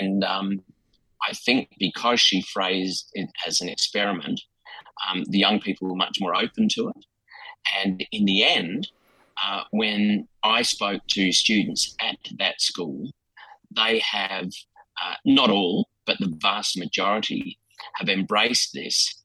And 0.00 0.24
um, 0.24 0.62
I 1.28 1.32
think 1.32 1.70
because 1.78 2.20
she 2.20 2.42
phrased 2.42 3.10
it 3.14 3.30
as 3.46 3.60
an 3.60 3.68
experiment, 3.68 4.40
um, 5.08 5.24
the 5.28 5.38
young 5.38 5.60
people 5.60 5.88
were 5.88 5.96
much 5.96 6.18
more 6.20 6.34
open 6.34 6.68
to 6.70 6.88
it. 6.88 7.04
And 7.82 8.06
in 8.12 8.24
the 8.24 8.44
end, 8.44 8.88
uh, 9.44 9.64
when 9.70 10.28
I 10.42 10.62
spoke 10.62 11.02
to 11.08 11.32
students 11.32 11.96
at 12.00 12.18
that 12.38 12.60
school, 12.60 13.10
they 13.74 13.98
have, 14.00 14.50
uh, 15.02 15.14
not 15.24 15.50
all, 15.50 15.88
but 16.06 16.18
the 16.18 16.32
vast 16.40 16.78
majority 16.78 17.58
have 17.94 18.08
embraced 18.08 18.72
this 18.72 19.22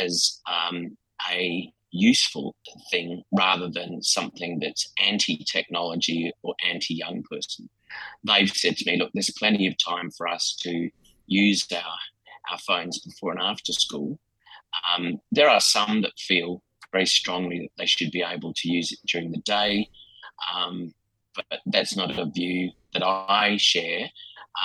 as 0.00 0.40
um, 0.46 0.96
a 1.30 1.72
useful 1.90 2.54
thing 2.90 3.22
rather 3.32 3.68
than 3.68 4.02
something 4.02 4.58
that's 4.60 4.92
anti 5.02 5.44
technology 5.50 6.30
or 6.42 6.54
anti 6.68 6.94
young 6.94 7.22
person. 7.30 7.68
They've 8.24 8.50
said 8.50 8.76
to 8.76 8.90
me, 8.90 8.98
look, 8.98 9.10
there's 9.14 9.30
plenty 9.38 9.66
of 9.66 9.74
time 9.78 10.10
for 10.10 10.28
us 10.28 10.56
to 10.62 10.90
use 11.26 11.66
our, 11.72 12.52
our 12.52 12.58
phones 12.58 12.98
before 13.00 13.32
and 13.32 13.40
after 13.40 13.72
school. 13.72 14.18
Um, 14.94 15.20
there 15.32 15.48
are 15.48 15.60
some 15.60 16.02
that 16.02 16.18
feel 16.18 16.62
very 16.92 17.06
strongly 17.06 17.60
that 17.60 17.70
they 17.78 17.86
should 17.86 18.10
be 18.10 18.22
able 18.22 18.52
to 18.54 18.70
use 18.70 18.92
it 18.92 18.98
during 19.06 19.30
the 19.30 19.38
day. 19.38 19.88
Um, 20.54 20.94
but 21.34 21.60
that's 21.66 21.96
not 21.96 22.18
a 22.18 22.26
view 22.26 22.70
that 22.92 23.02
I 23.02 23.56
share 23.58 24.10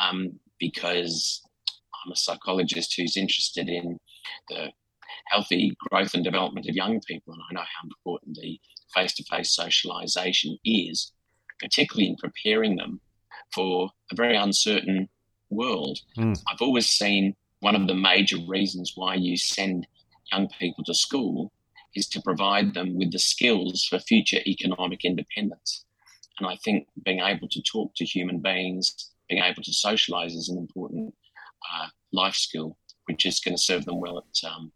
um, 0.02 0.40
because 0.60 1.42
I'm 2.06 2.12
a 2.12 2.16
psychologist 2.16 2.96
who's 2.98 3.18
interested 3.18 3.68
in 3.68 4.00
the 4.50 4.72
healthy 5.28 5.76
growth 5.90 6.14
and 6.14 6.24
development 6.24 6.68
of 6.68 6.76
young 6.76 7.00
people. 7.02 7.34
And 7.34 7.42
I 7.50 7.54
know 7.54 7.62
how 7.62 7.88
important 7.88 8.38
the 8.42 8.60
face 8.94 9.14
to 9.16 9.24
face 9.24 9.56
socialization 9.56 10.58
is, 10.66 11.12
particularly 11.60 12.10
in 12.10 12.16
preparing 12.18 12.76
them 12.76 13.00
for 13.54 13.90
a 14.12 14.16
very 14.16 14.36
uncertain 14.36 15.10
world. 15.50 16.00
Mm. 16.18 16.40
I've 16.52 16.62
always 16.62 16.90
seen 16.90 17.36
one 17.60 17.76
of 17.76 17.88
the 17.88 17.96
major 17.96 18.38
reasons 18.48 18.94
why 18.96 19.16
you 19.16 19.38
send 19.38 19.88
young 20.32 20.50
people 20.60 20.84
to 20.86 20.94
school 20.94 21.52
is 21.96 22.08
to 22.10 22.22
provide 22.22 22.74
them 22.74 22.98
with 22.98 23.12
the 23.12 23.20
skills 23.20 23.86
for 23.86 24.00
future 24.00 24.40
economic 24.48 25.06
independence. 25.06 25.86
And 26.40 26.48
I 26.48 26.58
think 26.64 26.88
being 27.06 27.20
able 27.20 27.48
to 27.50 27.62
talk 27.62 27.94
to 27.96 28.06
human 28.06 28.40
beings, 28.40 29.12
being 29.30 29.44
able 29.44 29.64
to 29.64 29.74
socialize 29.74 30.34
is 30.34 30.50
an 30.50 30.58
important 30.58 31.14
uh, 31.74 31.88
life 32.12 32.36
skill, 32.36 32.78
which 33.06 33.26
is 33.26 33.40
going 33.40 33.56
to 33.56 33.62
serve 33.62 33.86
them 33.86 34.00
well 34.00 34.18
at, 34.18 34.50
um, 34.50 34.72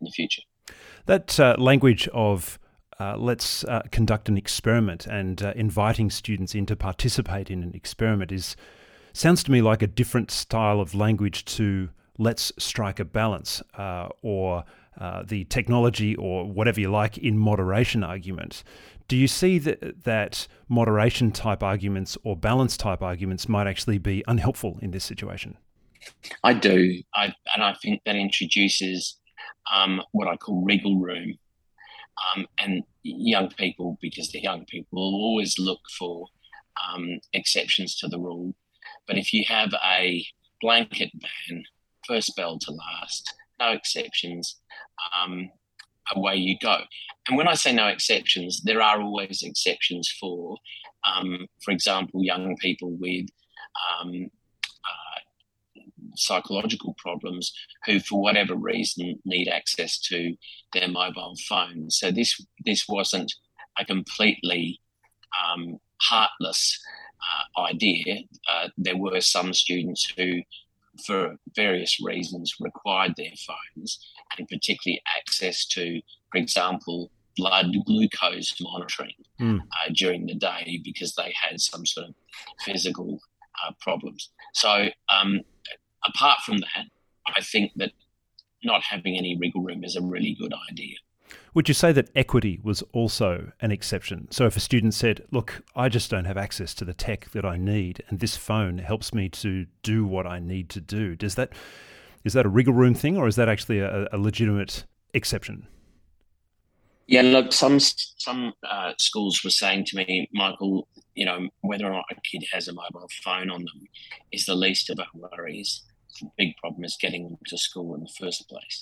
in 0.00 0.04
the 0.04 0.10
future. 0.10 0.42
That 1.06 1.38
uh, 1.40 1.56
language 1.58 2.08
of 2.08 2.58
uh, 3.00 3.16
let's 3.16 3.64
uh, 3.64 3.82
conduct 3.92 4.28
an 4.28 4.36
experiment 4.36 5.06
and 5.06 5.42
uh, 5.42 5.52
inviting 5.54 6.10
students 6.10 6.54
in 6.54 6.66
to 6.66 6.74
participate 6.74 7.48
in 7.48 7.62
an 7.62 7.72
experiment 7.72 8.32
is 8.32 8.56
sounds 9.12 9.44
to 9.44 9.52
me 9.52 9.62
like 9.62 9.82
a 9.82 9.86
different 9.86 10.30
style 10.30 10.80
of 10.80 10.94
language 10.94 11.44
to 11.44 11.90
let's 12.18 12.52
strike 12.58 12.98
a 12.98 13.04
balance 13.04 13.62
uh, 13.76 14.08
or 14.22 14.64
the 15.26 15.44
technology 15.44 16.16
or 16.16 16.44
whatever 16.44 16.80
you 16.80 16.90
like 16.90 17.16
in 17.18 17.38
moderation 17.38 18.02
argument. 18.02 18.64
Do 19.08 19.16
you 19.16 19.26
see 19.26 19.58
that, 19.58 20.04
that 20.04 20.46
moderation 20.68 21.32
type 21.32 21.62
arguments 21.62 22.18
or 22.24 22.36
balance 22.36 22.76
type 22.76 23.02
arguments 23.02 23.48
might 23.48 23.66
actually 23.66 23.98
be 23.98 24.22
unhelpful 24.28 24.78
in 24.82 24.90
this 24.90 25.04
situation? 25.04 25.56
I 26.44 26.52
do. 26.52 27.02
I, 27.14 27.32
and 27.54 27.64
I 27.64 27.74
think 27.82 28.02
that 28.04 28.16
introduces 28.16 29.18
um, 29.72 30.02
what 30.12 30.28
I 30.28 30.36
call 30.36 30.62
regal 30.62 30.98
room. 30.98 31.38
Um, 32.36 32.46
and 32.58 32.82
young 33.02 33.48
people, 33.50 33.96
because 34.02 34.30
they're 34.30 34.42
young 34.42 34.64
people, 34.66 34.88
will 34.98 35.20
always 35.20 35.58
look 35.58 35.80
for 35.98 36.26
um, 36.92 37.20
exceptions 37.32 37.96
to 37.98 38.08
the 38.08 38.18
rule. 38.18 38.54
But 39.06 39.18
if 39.18 39.32
you 39.32 39.44
have 39.48 39.72
a 39.84 40.26
blanket 40.60 41.10
ban, 41.14 41.64
first 42.06 42.34
bell 42.36 42.58
to 42.58 42.72
last, 42.72 43.34
no 43.60 43.72
exceptions, 43.72 44.60
um, 45.16 45.50
away 46.14 46.36
you 46.36 46.56
go. 46.60 46.78
And 47.28 47.36
when 47.36 47.48
I 47.48 47.54
say 47.54 47.72
no 47.72 47.88
exceptions, 47.88 48.62
there 48.62 48.82
are 48.82 49.00
always 49.00 49.42
exceptions 49.42 50.10
for, 50.20 50.56
um, 51.04 51.46
for 51.62 51.70
example, 51.70 52.24
young 52.24 52.56
people 52.56 52.96
with 52.98 53.26
um, 54.00 54.30
uh, 54.84 55.80
psychological 56.16 56.94
problems 56.98 57.52
who, 57.84 58.00
for 58.00 58.20
whatever 58.20 58.54
reason, 58.54 59.18
need 59.24 59.48
access 59.48 59.98
to 60.00 60.34
their 60.72 60.88
mobile 60.88 61.34
phone. 61.48 61.90
So 61.90 62.10
this 62.10 62.40
this 62.64 62.86
wasn't 62.88 63.32
a 63.78 63.84
completely 63.84 64.80
um, 65.44 65.78
heartless 66.00 66.80
uh, 67.20 67.60
idea. 67.60 68.22
Uh, 68.50 68.68
there 68.76 68.96
were 68.96 69.20
some 69.20 69.52
students 69.52 70.12
who 70.16 70.40
for 71.04 71.36
various 71.54 71.98
reasons 72.02 72.54
required 72.60 73.14
their 73.16 73.32
phones 73.46 73.98
and 74.36 74.48
particularly 74.48 75.00
access 75.18 75.66
to, 75.66 76.00
for 76.30 76.38
example, 76.38 77.10
blood 77.36 77.66
glucose 77.86 78.54
monitoring 78.60 79.14
mm. 79.40 79.60
uh, 79.60 79.90
during 79.94 80.26
the 80.26 80.34
day 80.34 80.80
because 80.84 81.14
they 81.14 81.32
had 81.48 81.60
some 81.60 81.86
sort 81.86 82.08
of 82.08 82.14
physical 82.64 83.20
uh, 83.64 83.72
problems. 83.80 84.30
So, 84.54 84.88
um, 85.08 85.40
apart 86.04 86.40
from 86.44 86.58
that, 86.58 86.86
I 87.36 87.40
think 87.42 87.72
that 87.76 87.92
not 88.64 88.82
having 88.82 89.16
any 89.16 89.36
wriggle 89.40 89.62
room 89.62 89.84
is 89.84 89.96
a 89.96 90.02
really 90.02 90.36
good 90.38 90.52
idea. 90.70 90.96
Would 91.58 91.66
you 91.66 91.74
say 91.74 91.90
that 91.90 92.10
equity 92.14 92.60
was 92.62 92.84
also 92.92 93.50
an 93.60 93.72
exception? 93.72 94.28
So 94.30 94.46
if 94.46 94.56
a 94.56 94.60
student 94.60 94.94
said, 94.94 95.24
Look, 95.32 95.64
I 95.74 95.88
just 95.88 96.08
don't 96.08 96.24
have 96.26 96.36
access 96.36 96.72
to 96.74 96.84
the 96.84 96.94
tech 96.94 97.32
that 97.32 97.44
I 97.44 97.56
need, 97.56 98.04
and 98.06 98.20
this 98.20 98.36
phone 98.36 98.78
helps 98.78 99.12
me 99.12 99.28
to 99.30 99.66
do 99.82 100.04
what 100.04 100.24
I 100.24 100.38
need 100.38 100.68
to 100.68 100.80
do, 100.80 101.16
does 101.16 101.34
that 101.34 101.52
is 102.22 102.34
that 102.34 102.46
a 102.46 102.48
wriggle 102.48 102.74
room 102.74 102.94
thing 102.94 103.16
or 103.16 103.26
is 103.26 103.34
that 103.34 103.48
actually 103.48 103.80
a, 103.80 104.06
a 104.12 104.18
legitimate 104.18 104.84
exception? 105.14 105.66
Yeah, 107.08 107.22
look, 107.22 107.52
some 107.52 107.80
some 107.80 108.52
uh, 108.62 108.92
schools 109.00 109.42
were 109.42 109.50
saying 109.50 109.86
to 109.86 109.96
me, 109.96 110.30
Michael, 110.32 110.86
you 111.16 111.24
know, 111.24 111.48
whether 111.62 111.86
or 111.86 111.90
not 111.90 112.04
a 112.12 112.20
kid 112.20 112.44
has 112.52 112.68
a 112.68 112.72
mobile 112.72 113.10
phone 113.24 113.50
on 113.50 113.62
them 113.64 113.88
is 114.30 114.46
the 114.46 114.54
least 114.54 114.90
of 114.90 115.00
our 115.00 115.08
worries. 115.12 115.82
The 116.20 116.30
big 116.38 116.56
problem 116.58 116.84
is 116.84 116.96
getting 117.00 117.24
them 117.24 117.38
to 117.48 117.58
school 117.58 117.96
in 117.96 118.02
the 118.02 118.14
first 118.16 118.48
place. 118.48 118.80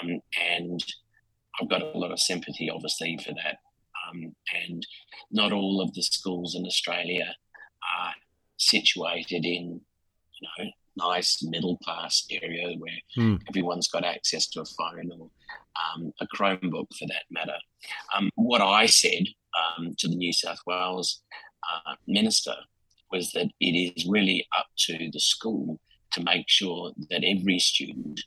Um, 0.00 0.20
and 0.40 0.84
I've 1.60 1.68
got 1.68 1.82
a 1.82 1.98
lot 1.98 2.12
of 2.12 2.20
sympathy, 2.20 2.70
obviously, 2.70 3.18
for 3.24 3.32
that. 3.32 3.58
Um, 4.08 4.34
and 4.66 4.86
not 5.30 5.52
all 5.52 5.80
of 5.80 5.94
the 5.94 6.02
schools 6.02 6.54
in 6.54 6.66
Australia 6.66 7.34
are 7.98 8.14
situated 8.56 9.44
in, 9.44 9.80
you 10.40 10.48
know, 10.58 10.70
nice 10.96 11.42
middle 11.42 11.78
class 11.78 12.26
area 12.30 12.76
where 12.78 12.98
mm. 13.16 13.40
everyone's 13.48 13.88
got 13.88 14.04
access 14.04 14.48
to 14.48 14.60
a 14.60 14.64
phone 14.64 15.10
or 15.18 15.30
um, 15.94 16.12
a 16.20 16.26
Chromebook 16.34 16.86
for 16.98 17.06
that 17.08 17.24
matter. 17.30 17.56
Um, 18.16 18.30
what 18.34 18.60
I 18.60 18.86
said 18.86 19.24
um, 19.78 19.94
to 19.98 20.08
the 20.08 20.16
New 20.16 20.32
South 20.32 20.58
Wales 20.66 21.22
uh, 21.68 21.94
minister 22.06 22.54
was 23.12 23.32
that 23.32 23.50
it 23.60 23.94
is 23.96 24.06
really 24.08 24.46
up 24.58 24.66
to 24.86 25.10
the 25.12 25.20
school 25.20 25.80
to 26.12 26.22
make 26.22 26.46
sure 26.48 26.92
that 27.10 27.24
every 27.24 27.58
student 27.58 28.20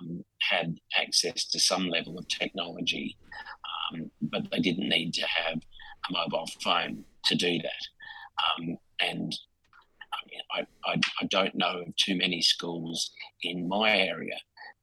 um, 0.00 0.24
had 0.40 0.76
access 1.00 1.46
to 1.46 1.58
some 1.58 1.88
level 1.88 2.18
of 2.18 2.28
technology, 2.28 3.16
um, 3.92 4.10
but 4.20 4.42
they 4.50 4.60
didn't 4.60 4.88
need 4.88 5.12
to 5.14 5.26
have 5.26 5.58
a 5.58 6.12
mobile 6.12 6.48
phone 6.62 7.04
to 7.24 7.34
do 7.34 7.58
that. 7.58 7.86
Um, 8.42 8.78
and 9.00 9.34
I, 10.12 10.18
mean, 10.28 10.40
I, 10.52 10.90
I, 10.90 11.00
I, 11.20 11.26
don't 11.26 11.54
know 11.54 11.82
of 11.86 11.96
too 11.96 12.16
many 12.16 12.42
schools 12.42 13.12
in 13.42 13.68
my 13.68 13.96
area 13.96 14.38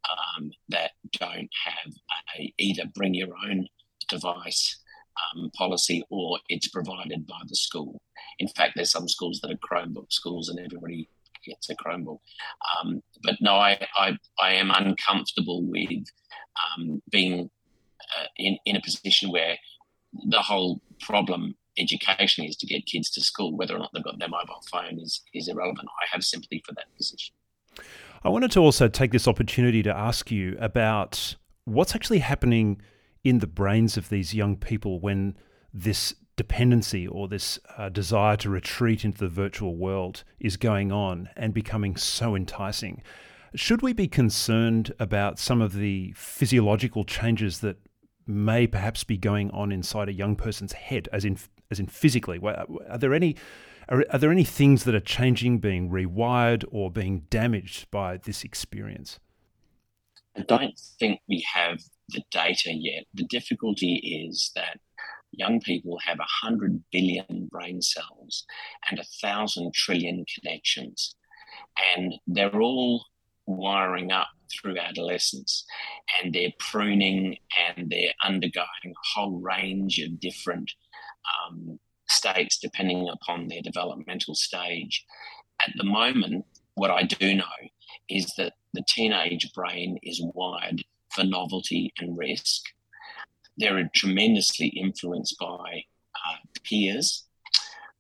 um, 0.09 0.51
that 0.69 0.91
don't 1.19 1.49
have 1.65 1.93
a 2.37 2.53
either 2.57 2.83
bring 2.95 3.13
your 3.13 3.33
own 3.45 3.67
device 4.07 4.77
um, 5.35 5.49
policy 5.51 6.03
or 6.09 6.39
it's 6.49 6.67
provided 6.69 7.25
by 7.27 7.39
the 7.47 7.55
school. 7.55 8.01
In 8.39 8.47
fact, 8.47 8.73
there's 8.75 8.91
some 8.91 9.07
schools 9.07 9.39
that 9.41 9.51
are 9.51 9.55
Chromebook 9.55 10.11
schools 10.11 10.49
and 10.49 10.59
everybody 10.59 11.09
gets 11.45 11.69
a 11.69 11.75
Chromebook. 11.75 12.19
Um, 12.81 13.01
but 13.23 13.35
no, 13.41 13.55
I, 13.55 13.85
I, 13.95 14.17
I 14.39 14.53
am 14.53 14.71
uncomfortable 14.71 15.63
with 15.63 16.05
um, 16.77 17.01
being 17.11 17.49
uh, 18.17 18.25
in, 18.37 18.57
in 18.65 18.75
a 18.75 18.81
position 18.81 19.31
where 19.31 19.57
the 20.29 20.41
whole 20.41 20.81
problem 21.01 21.55
education 21.77 22.45
is 22.45 22.55
to 22.57 22.67
get 22.67 22.85
kids 22.85 23.09
to 23.11 23.21
school. 23.21 23.55
Whether 23.55 23.75
or 23.75 23.79
not 23.79 23.91
they've 23.93 24.03
got 24.03 24.19
their 24.19 24.29
mobile 24.29 24.63
phone 24.71 24.99
is, 24.99 25.21
is 25.33 25.47
irrelevant. 25.47 25.87
I 26.01 26.05
have 26.11 26.23
sympathy 26.23 26.61
for 26.65 26.73
that 26.73 26.85
position. 26.97 27.33
I 28.23 28.29
wanted 28.29 28.51
to 28.51 28.59
also 28.59 28.87
take 28.87 29.11
this 29.11 29.27
opportunity 29.27 29.81
to 29.83 29.95
ask 29.95 30.29
you 30.29 30.57
about 30.59 31.35
what's 31.63 31.95
actually 31.95 32.19
happening 32.19 32.81
in 33.23 33.39
the 33.39 33.47
brains 33.47 33.95
of 33.97 34.09
these 34.09 34.33
young 34.33 34.57
people 34.57 34.99
when 34.99 35.37
this 35.73 36.15
dependency 36.39 37.05
or 37.05 37.27
this 37.27 37.59
uh, 37.77 37.89
desire 37.89 38.37
to 38.37 38.49
retreat 38.49 39.03
into 39.03 39.17
the 39.17 39.27
virtual 39.27 39.75
world 39.75 40.23
is 40.39 40.55
going 40.55 40.89
on 40.89 41.27
and 41.35 41.53
becoming 41.53 41.97
so 41.97 42.33
enticing. 42.33 43.03
Should 43.55 43.81
we 43.81 43.91
be 43.91 44.07
concerned 44.07 44.93
about 45.01 45.37
some 45.37 45.61
of 45.61 45.73
the 45.73 46.13
physiological 46.15 47.03
changes 47.03 47.59
that 47.59 47.75
may 48.25 48.67
perhaps 48.67 49.03
be 49.03 49.17
going 49.17 49.51
on 49.51 49.69
inside 49.73 50.07
a 50.07 50.13
young 50.13 50.37
person's 50.37 50.71
head, 50.71 51.09
as 51.11 51.25
in 51.25 51.37
as 51.69 51.77
in 51.77 51.87
physically? 51.87 52.39
Are 52.41 52.97
there 52.97 53.13
any 53.13 53.35
are, 53.89 54.05
are 54.09 54.19
there 54.19 54.31
any 54.31 54.45
things 54.45 54.85
that 54.85 54.95
are 54.95 55.01
changing, 55.01 55.59
being 55.59 55.89
rewired, 55.89 56.63
or 56.71 56.89
being 56.89 57.25
damaged 57.29 57.91
by 57.91 58.15
this 58.15 58.45
experience? 58.45 59.19
I 60.37 60.43
don't 60.43 60.79
think 60.99 61.19
we 61.27 61.45
have 61.53 61.81
the 62.07 62.23
data 62.31 62.71
yet. 62.71 63.03
The 63.13 63.25
difficulty 63.25 63.95
is 64.25 64.51
that 64.55 64.79
young 65.31 65.59
people 65.61 65.97
have 66.05 66.17
100 66.17 66.83
billion 66.91 67.47
brain 67.51 67.81
cells 67.81 68.45
and 68.89 68.99
a 68.99 69.05
thousand 69.21 69.73
trillion 69.73 70.25
connections. 70.39 71.15
And 71.95 72.15
they're 72.27 72.61
all 72.61 73.05
wiring 73.45 74.11
up 74.11 74.27
through 74.51 74.77
adolescence 74.77 75.65
and 76.21 76.33
they're 76.33 76.53
pruning 76.59 77.37
and 77.67 77.89
they're 77.89 78.13
undergoing 78.23 78.65
a 78.85 79.19
whole 79.19 79.39
range 79.39 79.99
of 79.99 80.19
different 80.19 80.71
um, 81.47 81.79
states 82.07 82.57
depending 82.59 83.07
upon 83.09 83.47
their 83.47 83.61
developmental 83.61 84.35
stage. 84.35 85.05
At 85.61 85.73
the 85.77 85.83
moment, 85.83 86.45
what 86.75 86.91
I 86.91 87.03
do 87.03 87.35
know 87.35 87.45
is 88.09 88.33
that 88.37 88.53
the 88.73 88.83
teenage 88.87 89.51
brain 89.53 89.97
is 90.03 90.21
wired 90.33 90.83
for 91.11 91.23
novelty 91.23 91.93
and 91.99 92.17
risk 92.17 92.63
they're 93.59 93.89
tremendously 93.93 94.67
influenced 94.67 95.37
by 95.39 95.83
uh, 96.15 96.37
peers 96.63 97.27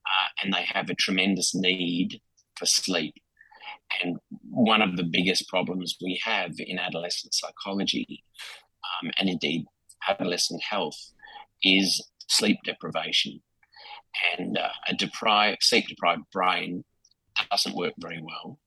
uh, 0.05 0.29
and 0.41 0.53
they 0.53 0.63
have 0.63 0.89
a 0.89 0.95
tremendous 0.95 1.53
need 1.53 2.21
for 2.55 2.65
sleep. 2.65 3.13
And 4.01 4.17
one 4.49 4.81
of 4.81 4.95
the 4.95 5.03
biggest 5.03 5.47
problems 5.47 5.97
we 6.01 6.21
have 6.23 6.53
in 6.59 6.79
adolescent 6.79 7.33
psychology 7.33 8.23
um, 9.01 9.11
and 9.17 9.29
indeed 9.29 9.65
adolescent 10.07 10.61
health 10.63 11.11
is 11.63 12.03
sleep 12.27 12.57
deprivation. 12.63 13.41
And 14.37 14.57
uh, 14.57 14.69
a 14.87 14.95
deprived, 14.95 15.61
sleep 15.61 15.87
deprived 15.87 16.23
brain 16.31 16.83
doesn't 17.51 17.75
work 17.75 17.93
very 17.99 18.21
well. 18.21 18.59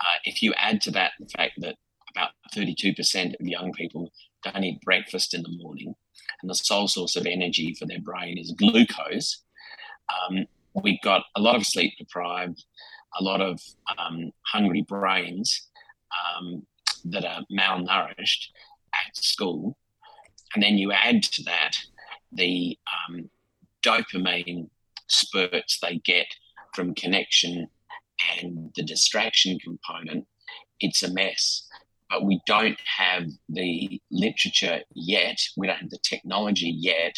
Uh, 0.00 0.18
if 0.24 0.42
you 0.42 0.52
add 0.54 0.80
to 0.82 0.90
that 0.92 1.12
the 1.20 1.28
fact 1.36 1.54
that 1.58 1.76
about 2.14 2.30
32% 2.54 3.34
of 3.40 3.46
young 3.46 3.72
people 3.72 4.10
don't 4.42 4.64
eat 4.64 4.80
breakfast 4.82 5.34
in 5.34 5.42
the 5.42 5.56
morning, 5.62 5.94
and 6.40 6.50
the 6.50 6.54
sole 6.54 6.88
source 6.88 7.16
of 7.16 7.26
energy 7.26 7.74
for 7.74 7.86
their 7.86 8.00
brain 8.00 8.38
is 8.38 8.52
glucose. 8.52 9.42
Um, 10.30 10.46
we've 10.82 11.00
got 11.02 11.24
a 11.36 11.40
lot 11.40 11.56
of 11.56 11.66
sleep 11.66 11.94
deprived, 11.98 12.64
a 13.18 13.22
lot 13.22 13.40
of 13.40 13.60
um, 13.98 14.32
hungry 14.46 14.84
brains 14.88 15.68
um, 16.36 16.66
that 17.04 17.24
are 17.24 17.42
malnourished 17.52 18.48
at 18.94 19.16
school. 19.16 19.76
And 20.54 20.62
then 20.62 20.78
you 20.78 20.92
add 20.92 21.22
to 21.22 21.42
that 21.44 21.76
the 22.32 22.78
um, 23.08 23.30
dopamine 23.84 24.68
spurts 25.08 25.78
they 25.80 26.00
get 26.04 26.26
from 26.74 26.94
connection 26.94 27.68
and 28.40 28.72
the 28.76 28.82
distraction 28.82 29.58
component, 29.58 30.26
it's 30.80 31.02
a 31.02 31.12
mess 31.12 31.68
but 32.12 32.26
we 32.26 32.40
don't 32.46 32.78
have 32.98 33.24
the 33.48 34.00
literature 34.10 34.80
yet, 34.94 35.38
we 35.56 35.66
don't 35.66 35.80
have 35.80 35.90
the 35.90 35.98
technology 36.02 36.68
yet 36.68 37.16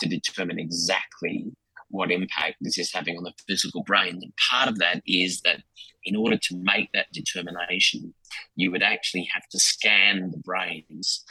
to 0.00 0.08
determine 0.08 0.58
exactly 0.58 1.46
what 1.88 2.10
impact 2.12 2.56
this 2.60 2.76
is 2.76 2.92
having 2.92 3.16
on 3.16 3.24
the 3.24 3.32
physical 3.48 3.82
brain. 3.82 4.18
And 4.22 4.32
part 4.50 4.68
of 4.68 4.78
that 4.78 5.02
is 5.06 5.40
that 5.42 5.62
in 6.04 6.14
order 6.14 6.36
to 6.36 6.62
make 6.62 6.90
that 6.92 7.06
determination, 7.14 8.12
you 8.56 8.70
would 8.70 8.82
actually 8.82 9.26
have 9.32 9.48
to 9.48 9.58
scan 9.58 10.30
the 10.30 10.38
brains 10.44 11.24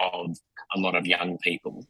of 0.00 0.36
a 0.76 0.78
lot 0.78 0.94
of 0.94 1.04
young 1.04 1.38
people. 1.38 1.84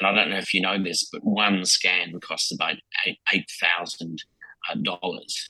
And 0.00 0.08
I 0.08 0.14
don't 0.14 0.30
know 0.30 0.38
if 0.38 0.52
you 0.52 0.60
know 0.60 0.82
this, 0.82 1.08
but 1.12 1.24
one 1.24 1.64
scan 1.64 2.18
costs 2.20 2.52
about 2.52 2.76
eight 3.06 3.50
thousand 3.60 4.24
uh, 4.68 4.76
dollars 4.82 5.48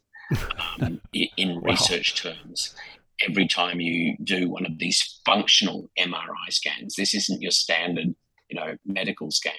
um, 0.83 1.00
in 1.12 1.61
research 1.61 2.20
terms 2.20 2.74
every 3.26 3.48
time 3.48 3.81
you 3.81 4.16
do 4.22 4.48
one 4.48 4.66
of 4.66 4.78
these 4.78 5.20
functional 5.24 5.90
MRI 5.98 6.50
scans. 6.50 6.94
This 6.96 7.14
isn't 7.14 7.42
your 7.42 7.50
standard, 7.50 8.14
you 8.48 8.59
know, 8.59 8.76
medical 8.85 9.31
scan. 9.31 9.52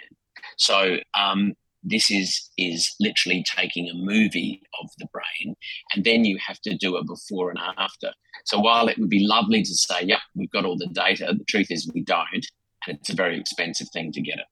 So 0.58 0.98
um, 1.18 1.54
this 1.84 2.12
is 2.12 2.50
is 2.58 2.94
literally 3.00 3.44
taking 3.44 3.90
a 3.90 3.94
movie 3.94 4.62
of 4.82 4.90
the 4.98 5.08
brain, 5.12 5.56
and 5.94 6.04
then 6.04 6.26
you 6.26 6.38
have 6.46 6.60
to 6.62 6.76
do 6.76 6.98
a 6.98 7.04
before 7.04 7.50
and 7.50 7.60
after. 7.78 8.12
So 8.46 8.60
while 8.60 8.88
it 8.88 8.98
would 8.98 9.10
be 9.10 9.26
lovely 9.26 9.62
to 9.64 9.76
say, 9.76 10.04
"Yep, 10.04 10.20
we've 10.36 10.52
got 10.52 10.66
all 10.66 10.78
the 10.78 10.90
data," 10.94 11.34
the 11.38 11.46
truth 11.46 11.68
is 11.70 11.90
we 11.94 12.04
don't, 12.04 12.46
and 12.88 12.98
it's 12.98 13.10
a 13.10 13.16
very 13.16 13.40
expensive 13.40 13.88
thing 13.94 14.12
to 14.14 14.22
get 14.22 14.40
it. 14.40 14.46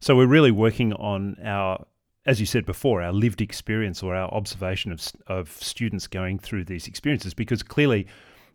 So 0.00 0.16
we're 0.16 0.26
really 0.26 0.50
working 0.50 0.92
on 0.94 1.36
our 1.42 1.86
as 2.26 2.40
you 2.40 2.46
said 2.46 2.64
before, 2.64 3.02
our 3.02 3.12
lived 3.12 3.40
experience 3.40 4.02
or 4.02 4.14
our 4.14 4.32
observation 4.32 4.92
of, 4.92 5.12
of 5.26 5.52
students 5.52 6.06
going 6.06 6.38
through 6.38 6.64
these 6.64 6.86
experiences, 6.86 7.34
because 7.34 7.62
clearly 7.62 8.06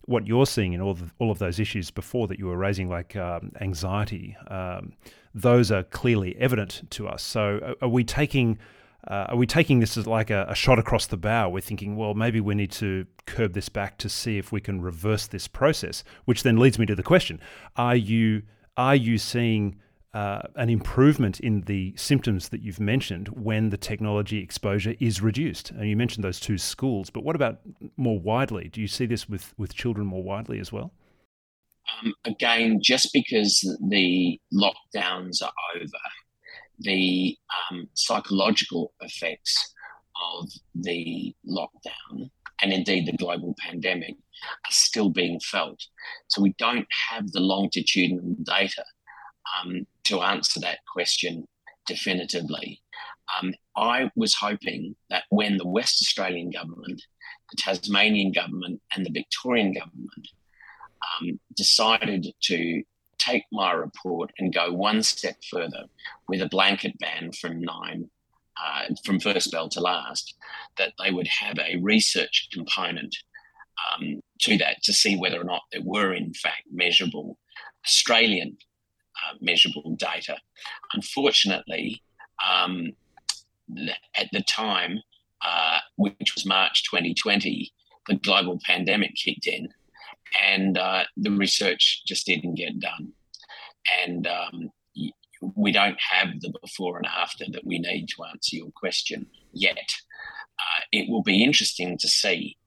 what 0.05 0.25
you're 0.25 0.47
seeing 0.47 0.73
in 0.73 0.82
all, 0.82 0.95
the, 0.95 1.10
all 1.19 1.29
of 1.29 1.39
those 1.39 1.60
issues 1.60 1.91
before 1.91 2.27
that 2.27 2.39
you 2.39 2.47
were 2.47 2.58
raising, 2.58 2.89
like 2.89 3.15
um, 3.15 3.51
anxiety, 3.62 4.36
um, 4.47 4.93
those 5.36 5.71
are 5.71 5.84
clearly 5.84 6.36
evident 6.38 6.82
to 6.89 7.08
us. 7.08 7.21
So 7.21 7.60
uh, 7.63 7.86
are 7.86 7.89
we 7.89 8.03
taking... 8.03 8.58
Uh, 9.08 9.27
are 9.29 9.38
we 9.38 9.47
taking 9.47 9.79
this 9.79 9.95
as 9.95 10.05
like 10.05 10.29
a, 10.29 10.45
a, 10.49 10.53
shot 10.53 10.77
across 10.77 11.05
the 11.05 11.15
bow? 11.15 11.47
We're 11.47 11.62
thinking, 11.62 11.95
well, 11.95 12.13
maybe 12.13 12.41
we 12.41 12.53
need 12.53 12.69
to 12.73 13.05
curb 13.25 13.53
this 13.53 13.69
back 13.69 13.97
to 13.99 14.10
see 14.10 14.38
if 14.38 14.51
we 14.51 14.60
can 14.60 14.82
reverse 14.82 15.25
this 15.25 15.47
process, 15.47 16.03
which 16.25 16.43
then 16.43 16.58
leads 16.58 16.77
me 16.77 16.86
to 16.86 16.95
the 16.95 17.01
question: 17.01 17.39
Are 17.77 17.95
you 17.95 18.41
are 18.75 18.97
you 18.97 19.17
seeing 19.17 19.77
uh, 20.13 20.41
an 20.56 20.69
improvement 20.69 21.39
in 21.39 21.62
the 21.62 21.93
symptoms 21.95 22.50
that 22.50 22.62
you've 22.62 22.80
mentioned 22.80 23.28
when 23.30 23.69
the 23.69 23.78
technology 23.78 24.39
exposure 24.39 24.95
is 25.00 25.22
reduced. 25.22 25.72
And 25.72 25.88
you 25.88 25.95
mentioned 25.95 26.24
those 26.24 26.39
two 26.39 26.58
schools, 26.58 27.10
but 27.10 27.24
what 27.24 27.36
about 27.36 27.60
more 27.95 28.19
widely? 28.19 28.69
Do 28.69 28.82
you 28.82 28.88
see 28.88 29.06
this 29.06 29.30
with, 29.30 29.54
with 29.58 29.76
children 29.76 30.08
more 30.08 30.24
widely 30.24 30.60
as 30.60 30.72
well? 30.72 30.91
Um, 32.02 32.13
again, 32.26 32.80
just 32.82 33.13
because 33.13 33.62
the 33.88 34.39
lockdowns 34.54 35.43
are 35.43 35.52
over, 35.76 35.88
the 36.80 37.38
um, 37.72 37.88
psychological 37.93 38.93
effects 39.02 39.74
of 40.39 40.50
the 40.76 41.36
lockdown 41.48 42.30
and 42.62 42.74
indeed 42.74 43.06
the 43.06 43.17
global 43.17 43.56
pandemic 43.60 44.15
are 44.65 44.72
still 44.72 45.10
being 45.10 45.39
felt. 45.39 45.82
So 46.28 46.41
we 46.41 46.54
don't 46.58 46.88
have 47.10 47.32
the 47.32 47.39
longitudinal 47.39 48.36
data 48.43 48.84
um, 49.58 49.86
to 50.06 50.22
answer 50.22 50.60
that 50.60 50.80
question 50.92 51.48
definitively. 51.88 52.82
Um, 53.38 53.54
I 53.76 54.12
was 54.16 54.34
hoping 54.34 54.96
that 55.10 55.24
when 55.30 55.58
the 55.58 55.68
West 55.68 56.02
Australian 56.02 56.52
government, 56.52 57.02
the 57.52 57.58
Tasmanian 57.58 58.32
government, 58.32 58.82
and 58.96 59.06
the 59.06 59.12
Victorian 59.12 59.74
government 59.74 60.28
um, 61.22 61.40
decided 61.56 62.28
to 62.42 62.84
take 63.18 63.44
my 63.52 63.72
report 63.72 64.32
and 64.40 64.54
go 64.54 64.72
one 64.72 65.04
step 65.04 65.36
further 65.50 65.84
with 66.28 66.42
a 66.42 66.50
blanket 66.50 66.98
ban 67.00 67.32
from 67.32 67.62
nine, 67.62 68.10
uh, 68.58 68.94
from 69.06 69.20
first 69.20 69.52
bell 69.52 69.70
to 69.70 69.80
last, 69.80 70.36
that 70.78 70.94
they 70.98 71.12
would 71.12 71.28
have 71.28 71.58
a 71.60 71.78
research 71.78 72.50
component 72.52 73.16
um, 73.94 74.22
to 74.40 74.58
that 74.58 74.82
to 74.84 74.94
see 74.94 75.16
whether 75.16 75.40
or 75.40 75.44
not 75.44 75.64
there 75.72 75.82
were, 75.84 76.14
in 76.14 76.34
fact, 76.34 76.64
measurable 76.72 77.38
Australian 77.86 78.58
uh, 79.25 79.36
measurable 79.41 79.95
data. 79.97 80.38
Unfortunately, 80.93 82.01
um, 82.47 82.93
at 84.15 84.27
the 84.32 84.41
time, 84.41 84.99
uh, 85.41 85.79
which 85.97 86.34
was 86.36 86.45
March 86.45 86.84
2020, 86.89 87.71
the 88.08 88.15
global 88.15 88.60
pandemic 88.65 89.15
kicked 89.15 89.47
in 89.47 89.69
and 90.43 90.77
uh, 90.77 91.03
the 91.17 91.32
research 91.32 92.03
just 92.05 92.25
didn't 92.25 92.55
get 92.55 92.79
done. 92.79 93.13
And 94.03 94.27
um, 94.27 94.71
we 95.55 95.71
don't 95.71 95.99
have 95.99 96.39
the 96.41 96.53
before 96.62 96.97
and 96.97 97.08
after 97.08 97.45
that 97.51 97.65
we 97.65 97.79
need 97.79 98.08
to 98.10 98.23
answer 98.25 98.58
your 98.58 98.71
question 98.71 99.27
yet. 99.53 99.95
Uh, 100.60 100.84
it 100.91 101.10
will 101.10 101.23
be 101.23 101.43
interesting 101.43 101.97
to 101.97 102.08
see 102.08 102.58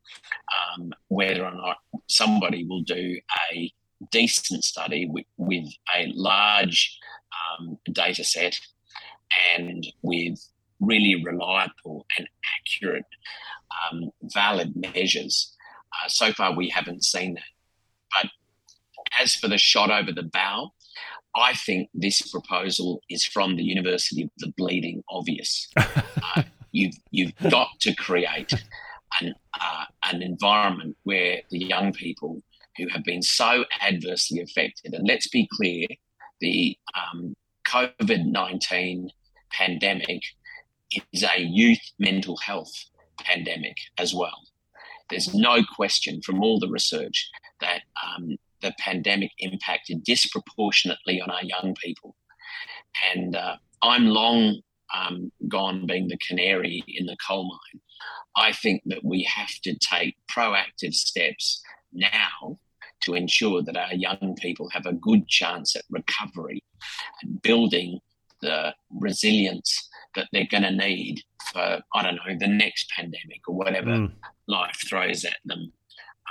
um, 0.79 0.93
whether 1.09 1.45
or 1.45 1.55
not 1.55 1.77
somebody 2.09 2.65
will 2.65 2.83
do 2.83 3.19
a 3.53 3.73
decent 4.11 4.65
study 4.65 5.07
with, 5.09 5.27
with 5.37 5.67
a 5.97 6.11
large 6.15 6.99
um, 7.61 7.79
data 7.93 8.25
set 8.25 8.59
and 9.57 9.87
with 10.03 10.39
really 10.81 11.23
reliable 11.25 12.07
and 12.19 12.29
accurate, 12.59 13.05
um, 13.91 14.11
valid 14.35 14.75
measures. 14.77 15.55
Uh, 15.93 16.09
so 16.09 16.33
far, 16.33 16.55
we 16.55 16.69
haven't 16.69 17.05
seen 17.05 17.35
that. 17.35 17.43
But 18.15 18.31
as 19.21 19.35
for 19.35 19.49
the 19.49 19.59
shot 19.59 19.91
over 19.91 20.13
the 20.13 20.23
bow, 20.23 20.73
I 21.35 21.55
think 21.55 21.89
this 21.95 22.21
proposal 22.31 23.01
is 23.09 23.25
from 23.25 23.57
the 23.57 23.63
University 23.63 24.25
of 24.25 24.31
the 24.39 24.53
Bleeding 24.57 25.03
Obvious. 25.09 25.69
uh, 25.77 26.43
you've, 26.73 26.95
you've 27.11 27.35
got 27.51 27.69
to 27.81 27.95
create 27.95 28.53
an, 29.21 29.35
uh, 29.59 29.85
an 30.11 30.23
environment 30.23 30.97
where 31.05 31.41
the 31.51 31.59
young 31.59 31.93
people 31.93 32.43
who 32.77 32.89
have 32.89 33.05
been 33.05 33.23
so 33.23 33.65
adversely 33.81 34.41
affected. 34.41 34.95
And 34.95 35.07
let's 35.07 35.29
be 35.29 35.49
clear 35.57 35.87
the 36.41 36.77
um, 36.95 37.35
COVID 37.67 38.27
19 38.27 39.11
pandemic 39.51 40.23
is 41.13 41.23
a 41.23 41.41
youth 41.41 41.81
mental 41.99 42.37
health 42.39 42.73
pandemic 43.19 43.77
as 43.99 44.15
well. 44.15 44.43
There's 45.11 45.35
no 45.35 45.63
question 45.77 46.23
from 46.23 46.43
all 46.43 46.59
the 46.59 46.69
research 46.69 47.31
that 47.61 47.83
um, 48.03 48.37
the 48.61 48.73
pandemic 48.79 49.31
impacted 49.39 50.05
disproportionately 50.05 51.21
on 51.21 51.31
our 51.31 51.45
young 51.45 51.75
people. 51.83 52.17
And 53.15 53.37
uh, 53.37 53.57
I'm 53.83 54.07
long 54.07 54.61
um, 54.95 55.33
gone 55.49 55.87
being 55.87 56.09
the 56.09 56.19
canary 56.19 56.85
in 56.87 57.07
the 57.07 57.17
coal 57.27 57.45
mine. 57.45 57.81
I 58.37 58.53
think 58.53 58.83
that 58.87 59.05
we 59.05 59.23
have 59.25 59.53
to 59.65 59.77
take 59.79 60.17
proactive 60.35 60.95
steps 60.95 61.63
now 61.93 62.59
to 63.03 63.15
ensure 63.15 63.63
that 63.63 63.77
our 63.77 63.95
young 63.95 64.35
people 64.41 64.69
have 64.71 64.87
a 64.87 64.93
good 64.93 65.29
chance 65.29 65.75
at 65.77 65.83
recovery 65.91 66.63
and 67.23 67.43
building 67.43 68.01
the 68.41 68.75
resilience 68.91 69.89
that 70.15 70.29
they're 70.33 70.49
going 70.51 70.63
to 70.63 70.71
need 70.71 71.23
for, 71.53 71.81
I 71.95 72.03
don't 72.03 72.17
know, 72.17 72.37
the 72.39 72.49
next 72.49 72.91
pandemic 72.91 73.49
or 73.49 73.55
whatever 73.55 73.91
mm. 73.91 74.13
life 74.47 74.79
throws 74.89 75.25
at 75.25 75.37
them 75.45 75.73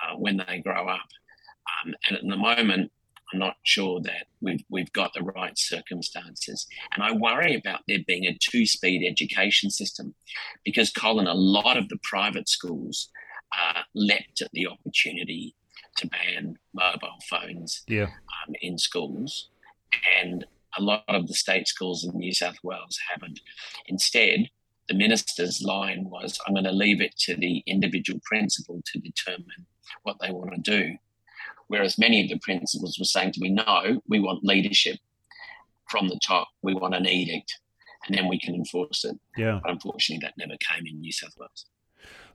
uh, 0.04 0.16
when 0.18 0.38
they 0.38 0.60
grow 0.60 0.88
up. 0.88 1.08
Um, 1.84 1.94
and 2.08 2.18
at 2.18 2.24
the 2.24 2.38
moment, 2.38 2.92
I'm 3.32 3.40
not 3.40 3.56
sure 3.64 4.02
that 4.02 4.28
we've, 4.42 4.64
we've 4.70 4.92
got 4.92 5.14
the 5.14 5.24
right 5.24 5.58
circumstances. 5.58 6.68
And 6.94 7.04
I 7.04 7.14
worry 7.14 7.56
about 7.56 7.82
there 7.88 8.00
being 8.06 8.26
a 8.26 8.38
two 8.40 8.66
speed 8.66 9.08
education 9.10 9.70
system 9.70 10.14
because, 10.66 10.92
Colin, 10.92 11.28
a 11.28 11.34
lot 11.34 11.78
of 11.78 11.88
the 11.90 11.98
private 12.04 12.50
schools 12.50 13.10
uh, 13.52 13.82
leapt 13.94 14.42
at 14.42 14.52
the 14.52 14.68
opportunity 14.68 15.56
to 15.98 16.08
ban 16.08 16.58
mobile 16.74 17.20
phones 17.30 17.84
yeah. 17.88 18.04
um, 18.04 18.54
in 18.62 18.78
schools. 18.78 19.50
And 20.22 20.46
a 20.78 20.82
lot 20.82 21.04
of 21.08 21.28
the 21.28 21.34
state 21.34 21.68
schools 21.68 22.06
in 22.06 22.18
New 22.18 22.34
South 22.34 22.58
Wales 22.64 22.98
haven't. 23.12 23.42
Instead, 23.88 24.50
the 24.88 24.96
minister's 24.96 25.62
line 25.62 26.10
was, 26.10 26.40
I'm 26.46 26.54
going 26.54 26.66
to 26.66 26.72
leave 26.72 27.02
it 27.02 27.18
to 27.20 27.36
the 27.36 27.64
individual 27.68 28.20
principal 28.24 28.82
to 28.86 29.00
determine 29.00 29.66
what 30.04 30.18
they 30.22 30.32
want 30.32 30.52
to 30.54 30.60
do. 30.62 30.96
Whereas 31.68 31.98
many 31.98 32.22
of 32.24 32.30
the 32.30 32.40
principals 32.40 32.98
were 33.00 33.06
saying 33.06 33.34
to 33.34 33.40
me, 33.42 33.50
no, 33.50 34.02
we 34.08 34.20
want 34.20 34.44
leadership 34.44 34.98
from 35.90 36.08
the 36.08 36.20
top. 36.26 36.48
We 36.62 36.74
want 36.74 36.96
an 36.96 37.08
edict, 37.08 37.60
and 38.06 38.18
then 38.18 38.28
we 38.28 38.40
can 38.40 38.56
enforce 38.56 39.06
it. 39.06 39.18
Yeah. 39.38 39.60
But 39.62 39.72
unfortunately, 39.72 40.26
that 40.26 40.38
never 40.38 40.58
came 40.58 40.86
in 40.86 41.00
New 41.00 41.12
South 41.12 41.34
Wales. 41.38 41.66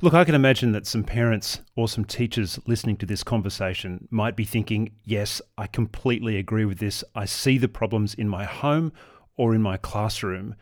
Look, 0.03 0.13
I 0.13 0.25
can 0.25 0.35
imagine 0.35 0.73
that 0.73 0.87
some 0.87 1.05
parents 1.05 1.61
or 1.75 1.89
some 1.89 2.05
teachers 2.05 2.59
listening 2.67 2.99
to 2.99 3.07
this 3.07 3.25
conversation 3.25 4.09
might 4.11 4.37
be 4.37 4.45
thinking, 4.45 4.93
yes, 5.05 5.41
I 5.57 5.67
completely 5.67 6.37
agree 6.37 6.67
with 6.67 6.79
this. 6.79 7.03
I 7.15 7.25
see 7.25 7.57
the 7.57 7.69
problems 7.69 8.13
in 8.13 8.29
my 8.29 8.45
home 8.45 8.93
or 9.39 9.55
in 9.55 9.63
my 9.63 9.79
classroom 9.79 10.55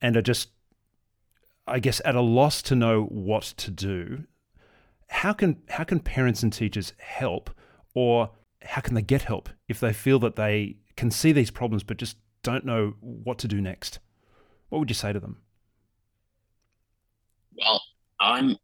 and 0.00 0.16
are 0.16 0.22
just, 0.22 0.50
I 1.66 1.80
guess, 1.80 2.00
at 2.04 2.14
a 2.14 2.20
loss 2.20 2.62
to 2.62 2.76
know 2.76 3.02
what 3.02 3.42
to 3.42 3.72
do. 3.72 4.24
How 5.08 5.32
can, 5.32 5.60
how 5.70 5.82
can 5.82 5.98
parents 5.98 6.44
and 6.44 6.52
teachers 6.52 6.92
help 6.98 7.50
or 7.96 8.30
how 8.62 8.80
can 8.80 8.94
they 8.94 9.02
get 9.02 9.22
help 9.22 9.48
if 9.66 9.80
they 9.80 9.92
feel 9.92 10.20
that 10.20 10.36
they 10.36 10.76
can 10.94 11.10
see 11.10 11.32
these 11.32 11.50
problems 11.50 11.82
but 11.82 11.96
just 11.96 12.16
don't 12.44 12.64
know 12.64 12.94
what 13.00 13.38
to 13.38 13.48
do 13.48 13.60
next? 13.60 13.98
What 14.68 14.78
would 14.78 14.90
you 14.90 14.94
say 14.94 15.12
to 15.12 15.18
them? 15.18 15.38
Well, 17.56 17.82
I'm 18.20 18.56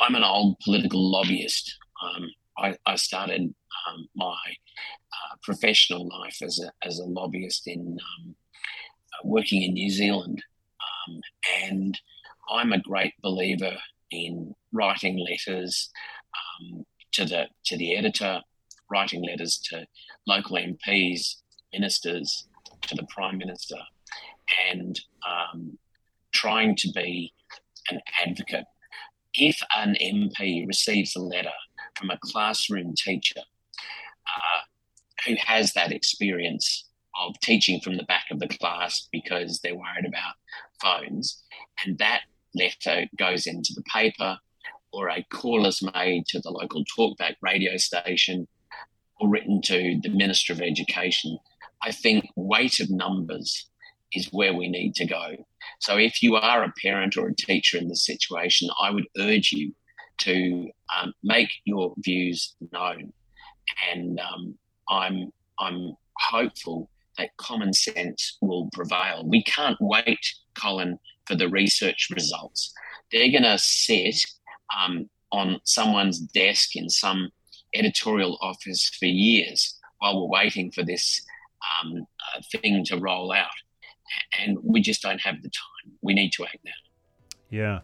I'm 0.00 0.14
an 0.14 0.24
old 0.24 0.58
political 0.60 1.10
lobbyist. 1.10 1.76
Um, 2.02 2.30
I, 2.58 2.76
I, 2.86 2.96
started 2.96 3.54
um, 3.88 4.08
my 4.14 4.36
uh, 5.12 5.36
professional 5.42 6.08
life 6.08 6.38
as 6.42 6.60
a, 6.60 6.72
as 6.86 6.98
a 6.98 7.04
lobbyist 7.04 7.66
in 7.66 7.98
um, 8.18 8.34
uh, 9.14 9.26
working 9.26 9.62
in 9.62 9.74
New 9.74 9.90
Zealand. 9.90 10.42
Um, 11.08 11.20
and 11.62 12.00
I'm 12.50 12.72
a 12.72 12.80
great 12.80 13.14
believer 13.22 13.76
in 14.10 14.54
writing 14.72 15.18
letters 15.18 15.90
um, 16.36 16.84
to 17.12 17.24
the 17.24 17.46
to 17.64 17.76
the 17.76 17.96
editor, 17.96 18.40
writing 18.90 19.24
letters 19.24 19.58
to 19.70 19.86
local 20.26 20.56
MPs, 20.56 21.36
ministers, 21.72 22.46
to 22.82 22.94
the 22.94 23.06
prime 23.08 23.38
minister, 23.38 23.78
and 24.70 25.00
um, 25.26 25.78
trying 26.32 26.76
to 26.76 26.90
be 26.92 27.32
an 27.90 28.00
advocate. 28.24 28.66
If 29.36 29.60
an 29.76 29.96
MP 30.02 30.66
receives 30.66 31.14
a 31.14 31.20
letter 31.20 31.52
from 31.94 32.10
a 32.10 32.18
classroom 32.22 32.94
teacher 32.96 33.40
uh, 33.40 34.60
who 35.26 35.34
has 35.44 35.72
that 35.74 35.92
experience 35.92 36.88
of 37.20 37.38
teaching 37.40 37.80
from 37.80 37.96
the 37.96 38.04
back 38.04 38.26
of 38.30 38.40
the 38.40 38.48
class 38.48 39.08
because 39.12 39.60
they're 39.60 39.74
worried 39.74 40.06
about 40.06 40.34
phones, 40.80 41.42
and 41.84 41.98
that 41.98 42.22
letter 42.54 43.06
goes 43.18 43.46
into 43.46 43.72
the 43.74 43.82
paper, 43.92 44.38
or 44.92 45.08
a 45.08 45.26
call 45.30 45.66
is 45.66 45.82
made 45.94 46.24
to 46.28 46.40
the 46.40 46.50
local 46.50 46.84
talkback 46.96 47.36
radio 47.42 47.76
station, 47.76 48.48
or 49.20 49.28
written 49.28 49.60
to 49.62 49.98
the 50.02 50.10
Minister 50.10 50.52
of 50.52 50.60
Education, 50.60 51.38
I 51.82 51.92
think 51.92 52.26
weight 52.36 52.80
of 52.80 52.90
numbers 52.90 53.68
is 54.12 54.28
where 54.32 54.54
we 54.54 54.68
need 54.68 54.94
to 54.96 55.06
go. 55.06 55.36
So 55.80 55.96
if 55.96 56.22
you 56.22 56.36
are 56.36 56.64
a 56.64 56.72
parent 56.82 57.16
or 57.16 57.28
a 57.28 57.34
teacher 57.34 57.78
in 57.78 57.88
this 57.88 58.04
situation, 58.04 58.68
I 58.80 58.90
would 58.90 59.06
urge 59.18 59.52
you 59.52 59.74
to 60.18 60.70
um, 60.96 61.12
make 61.22 61.50
your 61.64 61.94
views 61.98 62.54
known. 62.72 63.12
And 63.92 64.20
um, 64.20 64.58
I'm 64.88 65.32
I'm 65.58 65.96
hopeful 66.18 66.90
that 67.18 67.36
common 67.38 67.72
sense 67.72 68.36
will 68.40 68.68
prevail. 68.72 69.24
We 69.26 69.42
can't 69.42 69.78
wait, 69.80 70.20
Colin, 70.54 70.98
for 71.26 71.34
the 71.34 71.48
research 71.48 72.08
results. 72.14 72.72
They're 73.10 73.30
going 73.30 73.42
to 73.42 73.58
sit 73.58 74.24
um, 74.78 75.08
on 75.32 75.60
someone's 75.64 76.18
desk 76.20 76.76
in 76.76 76.90
some 76.90 77.30
editorial 77.74 78.38
office 78.40 78.88
for 78.98 79.06
years 79.06 79.78
while 79.98 80.20
we're 80.20 80.42
waiting 80.42 80.70
for 80.70 80.84
this 80.84 81.22
um, 81.82 82.06
uh, 82.36 82.42
thing 82.52 82.84
to 82.84 82.98
roll 82.98 83.32
out. 83.32 83.48
And 84.46 84.58
we 84.62 84.80
just 84.80 85.02
don't 85.02 85.20
have 85.20 85.42
the 85.42 85.50
time. 85.50 85.92
We 86.02 86.14
need 86.14 86.32
to 86.32 86.44
act 86.44 86.58
now. 86.64 86.72
Yeah. 87.50 87.80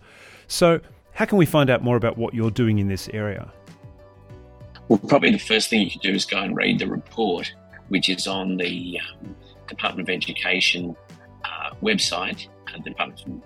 So, 0.47 0.81
how 1.13 1.25
can 1.27 1.39
we 1.39 1.47
find 1.47 1.69
out 1.69 1.83
more 1.83 1.97
about 1.97 2.17
what 2.17 2.35
you're 2.35 2.51
doing 2.51 2.79
in 2.79 2.89
this 2.89 3.09
area? 3.13 3.53
Well, 4.89 4.99
probably 4.99 5.31
the 5.31 5.39
first 5.39 5.71
thing 5.71 5.83
you 5.83 5.91
can 5.91 6.01
do 6.01 6.13
is 6.13 6.25
go 6.25 6.39
and 6.39 6.57
read 6.57 6.79
the 6.79 6.87
report, 6.87 7.53
which 7.89 8.09
is 8.09 8.27
on 8.27 8.57
the 8.57 9.01
um, 9.01 9.35
Department 9.69 10.09
of 10.09 10.15
Education 10.15 10.97
uh, 11.45 11.71
website, 11.83 12.49
uh, 12.69 12.79
the 12.85 12.91
Department 12.91 13.21
of 13.27 13.43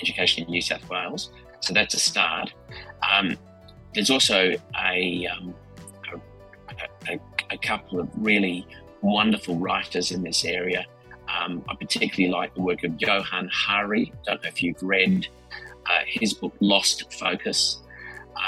Education 0.00 0.44
in 0.44 0.50
New 0.50 0.60
South 0.60 0.88
Wales. 0.88 1.30
So 1.60 1.72
that's 1.72 1.94
a 1.94 1.98
start. 1.98 2.52
Um, 3.10 3.36
there's 3.94 4.10
also 4.10 4.52
a, 4.78 5.26
um, 5.26 5.54
a, 6.78 7.12
a, 7.12 7.20
a, 7.50 7.58
couple 7.58 8.00
of 8.00 8.08
really 8.16 8.66
wonderful 9.02 9.56
writers 9.56 10.10
in 10.10 10.22
this 10.22 10.44
area. 10.44 10.84
Um, 11.40 11.64
I 11.68 11.74
particularly 11.74 12.32
like 12.32 12.54
the 12.54 12.60
work 12.60 12.84
of 12.84 13.00
Johann 13.00 13.48
Hari. 13.52 14.12
Don't 14.24 14.42
know 14.42 14.48
if 14.48 14.62
you've 14.62 14.82
read 14.82 15.26
uh, 15.86 16.00
his 16.06 16.32
book 16.34 16.54
Lost 16.60 17.12
Focus. 17.12 17.82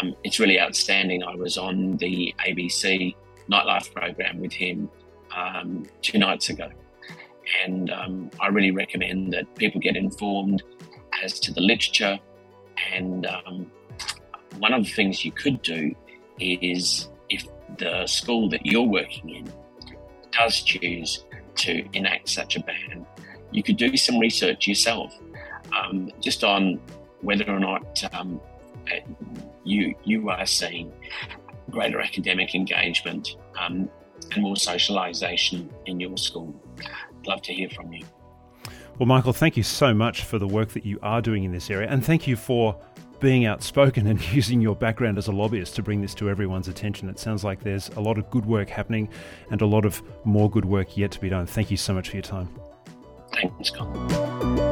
Um, 0.00 0.14
it's 0.24 0.38
really 0.38 0.60
outstanding. 0.60 1.22
I 1.22 1.34
was 1.34 1.58
on 1.58 1.96
the 1.96 2.34
ABC 2.46 3.14
Nightlife 3.50 3.92
program 3.94 4.40
with 4.40 4.52
him 4.52 4.88
um, 5.34 5.86
two 6.02 6.18
nights 6.18 6.48
ago. 6.48 6.68
And 7.64 7.90
um, 7.90 8.30
I 8.40 8.48
really 8.48 8.72
recommend 8.72 9.32
that 9.32 9.52
people 9.54 9.80
get 9.80 9.96
informed 9.96 10.62
as 11.22 11.38
to 11.40 11.52
the 11.52 11.60
literature. 11.60 12.18
And 12.92 13.26
um, 13.26 13.70
one 14.58 14.72
of 14.72 14.84
the 14.84 14.90
things 14.90 15.24
you 15.24 15.32
could 15.32 15.62
do 15.62 15.94
is 16.38 17.08
if 17.30 17.46
the 17.78 18.06
school 18.06 18.48
that 18.50 18.66
you're 18.66 18.82
working 18.82 19.30
in 19.30 19.52
does 20.32 20.62
choose 20.62 21.24
to 21.56 21.86
enact 21.92 22.28
such 22.28 22.56
a 22.56 22.60
ban, 22.60 23.06
you 23.50 23.62
could 23.62 23.76
do 23.76 23.96
some 23.96 24.18
research 24.18 24.66
yourself 24.66 25.14
um, 25.72 26.10
just 26.20 26.44
on 26.44 26.80
whether 27.22 27.48
or 27.48 27.58
not 27.58 28.02
um, 28.14 28.40
you 29.64 29.94
you 30.04 30.28
are 30.30 30.46
seeing 30.46 30.92
greater 31.70 32.00
academic 32.00 32.54
engagement 32.54 33.36
um, 33.58 33.88
and 34.32 34.42
more 34.42 34.54
socialisation 34.54 35.68
in 35.86 35.98
your 35.98 36.16
school. 36.16 36.54
Love 37.26 37.42
to 37.42 37.52
hear 37.52 37.68
from 37.70 37.92
you. 37.92 38.04
Well, 38.98 39.06
Michael, 39.06 39.32
thank 39.32 39.56
you 39.56 39.62
so 39.62 39.92
much 39.92 40.22
for 40.22 40.38
the 40.38 40.46
work 40.46 40.70
that 40.70 40.86
you 40.86 40.98
are 41.02 41.20
doing 41.20 41.44
in 41.44 41.52
this 41.52 41.70
area, 41.70 41.88
and 41.88 42.04
thank 42.04 42.26
you 42.26 42.36
for 42.36 42.80
being 43.20 43.46
outspoken 43.46 44.06
and 44.06 44.20
using 44.32 44.60
your 44.60 44.76
background 44.76 45.18
as 45.18 45.28
a 45.28 45.32
lobbyist 45.32 45.76
to 45.76 45.82
bring 45.82 46.02
this 46.02 46.14
to 46.14 46.28
everyone's 46.28 46.68
attention. 46.68 47.08
It 47.08 47.18
sounds 47.18 47.44
like 47.44 47.62
there's 47.62 47.88
a 47.90 48.00
lot 48.00 48.18
of 48.18 48.30
good 48.30 48.46
work 48.46 48.68
happening 48.68 49.08
and 49.50 49.60
a 49.60 49.66
lot 49.66 49.84
of 49.84 50.02
more 50.24 50.50
good 50.50 50.64
work 50.64 50.96
yet 50.96 51.10
to 51.12 51.20
be 51.20 51.28
done. 51.28 51.46
Thank 51.46 51.70
you 51.70 51.76
so 51.76 51.94
much 51.94 52.10
for 52.10 52.16
your 52.16 52.22
time. 52.22 52.48
Thanks, 53.32 53.70
Colin. 53.70 54.66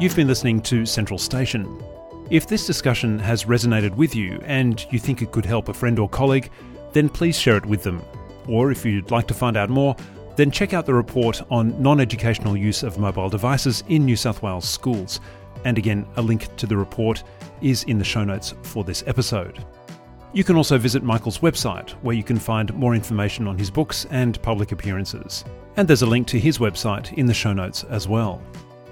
You've 0.00 0.16
been 0.16 0.26
listening 0.26 0.60
to 0.62 0.82
Sentral 0.82 1.20
Station. 1.20 1.82
If 2.30 2.46
this 2.46 2.66
discussion 2.66 3.18
has 3.18 3.44
resonated 3.44 3.94
with 3.96 4.14
you 4.14 4.40
and 4.44 4.84
you 4.90 4.98
think 4.98 5.22
it 5.22 5.30
could 5.30 5.46
help 5.46 5.68
a 5.68 5.74
friend 5.74 5.98
or 5.98 6.08
colleague, 6.08 6.50
then 6.92 7.08
please 7.08 7.38
share 7.38 7.56
it 7.56 7.64
with 7.64 7.82
them. 7.82 8.02
Or 8.48 8.70
if 8.70 8.84
you'd 8.84 9.10
like 9.10 9.26
to 9.28 9.34
find 9.34 9.56
out 9.56 9.70
more, 9.70 9.96
then 10.36 10.50
check 10.50 10.72
out 10.72 10.86
the 10.86 10.94
report 10.94 11.42
on 11.50 11.80
non 11.80 12.00
educational 12.00 12.56
use 12.56 12.82
of 12.82 12.98
mobile 12.98 13.28
devices 13.28 13.84
in 13.88 14.04
New 14.04 14.16
South 14.16 14.42
Wales 14.42 14.68
schools. 14.68 15.20
And 15.64 15.78
again, 15.78 16.06
a 16.16 16.22
link 16.22 16.54
to 16.56 16.66
the 16.66 16.76
report 16.76 17.22
is 17.60 17.84
in 17.84 17.98
the 17.98 18.04
show 18.04 18.24
notes 18.24 18.54
for 18.62 18.84
this 18.84 19.04
episode. 19.06 19.64
You 20.32 20.42
can 20.42 20.56
also 20.56 20.78
visit 20.78 21.04
Michael's 21.04 21.38
website, 21.38 21.90
where 22.02 22.16
you 22.16 22.24
can 22.24 22.38
find 22.38 22.74
more 22.74 22.94
information 22.94 23.46
on 23.46 23.56
his 23.56 23.70
books 23.70 24.04
and 24.10 24.42
public 24.42 24.72
appearances. 24.72 25.44
And 25.76 25.86
there's 25.86 26.02
a 26.02 26.06
link 26.06 26.26
to 26.28 26.40
his 26.40 26.58
website 26.58 27.12
in 27.14 27.26
the 27.26 27.34
show 27.34 27.52
notes 27.52 27.84
as 27.84 28.08
well. 28.08 28.42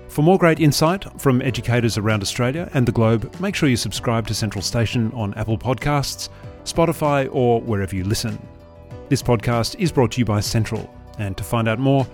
For 0.06 0.22
more 0.22 0.38
great 0.38 0.60
insight 0.60 1.04
from 1.20 1.42
educators 1.42 1.98
around 1.98 2.22
Australia 2.22 2.70
and 2.74 2.86
the 2.86 2.92
globe, 2.92 3.34
make 3.40 3.56
sure 3.56 3.68
you 3.68 3.76
subscribe 3.76 4.26
to 4.28 4.34
Sentral 4.34 4.62
Station 4.62 5.10
on 5.14 5.34
Apple 5.34 5.58
Podcasts, 5.58 6.28
Spotify, 6.64 7.28
or 7.32 7.60
wherever 7.60 7.96
you 7.96 8.04
listen. 8.04 8.38
This 9.08 9.22
podcast 9.22 9.74
is 9.80 9.90
brought 9.90 10.12
to 10.12 10.20
you 10.20 10.24
by 10.24 10.38
Sentral, 10.38 10.88
and 11.18 11.36
to 11.36 11.44
find 11.44 11.68
out 11.68 11.78
more, 11.78 12.06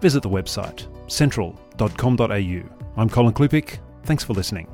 visit 0.00 0.22
the 0.22 0.28
website 0.28 0.86
sentral.com.au. 1.06 3.00
I'm 3.00 3.08
Colin 3.08 3.34
Klupik. 3.34 3.78
Thanks 4.04 4.24
for 4.24 4.32
listening. 4.32 4.66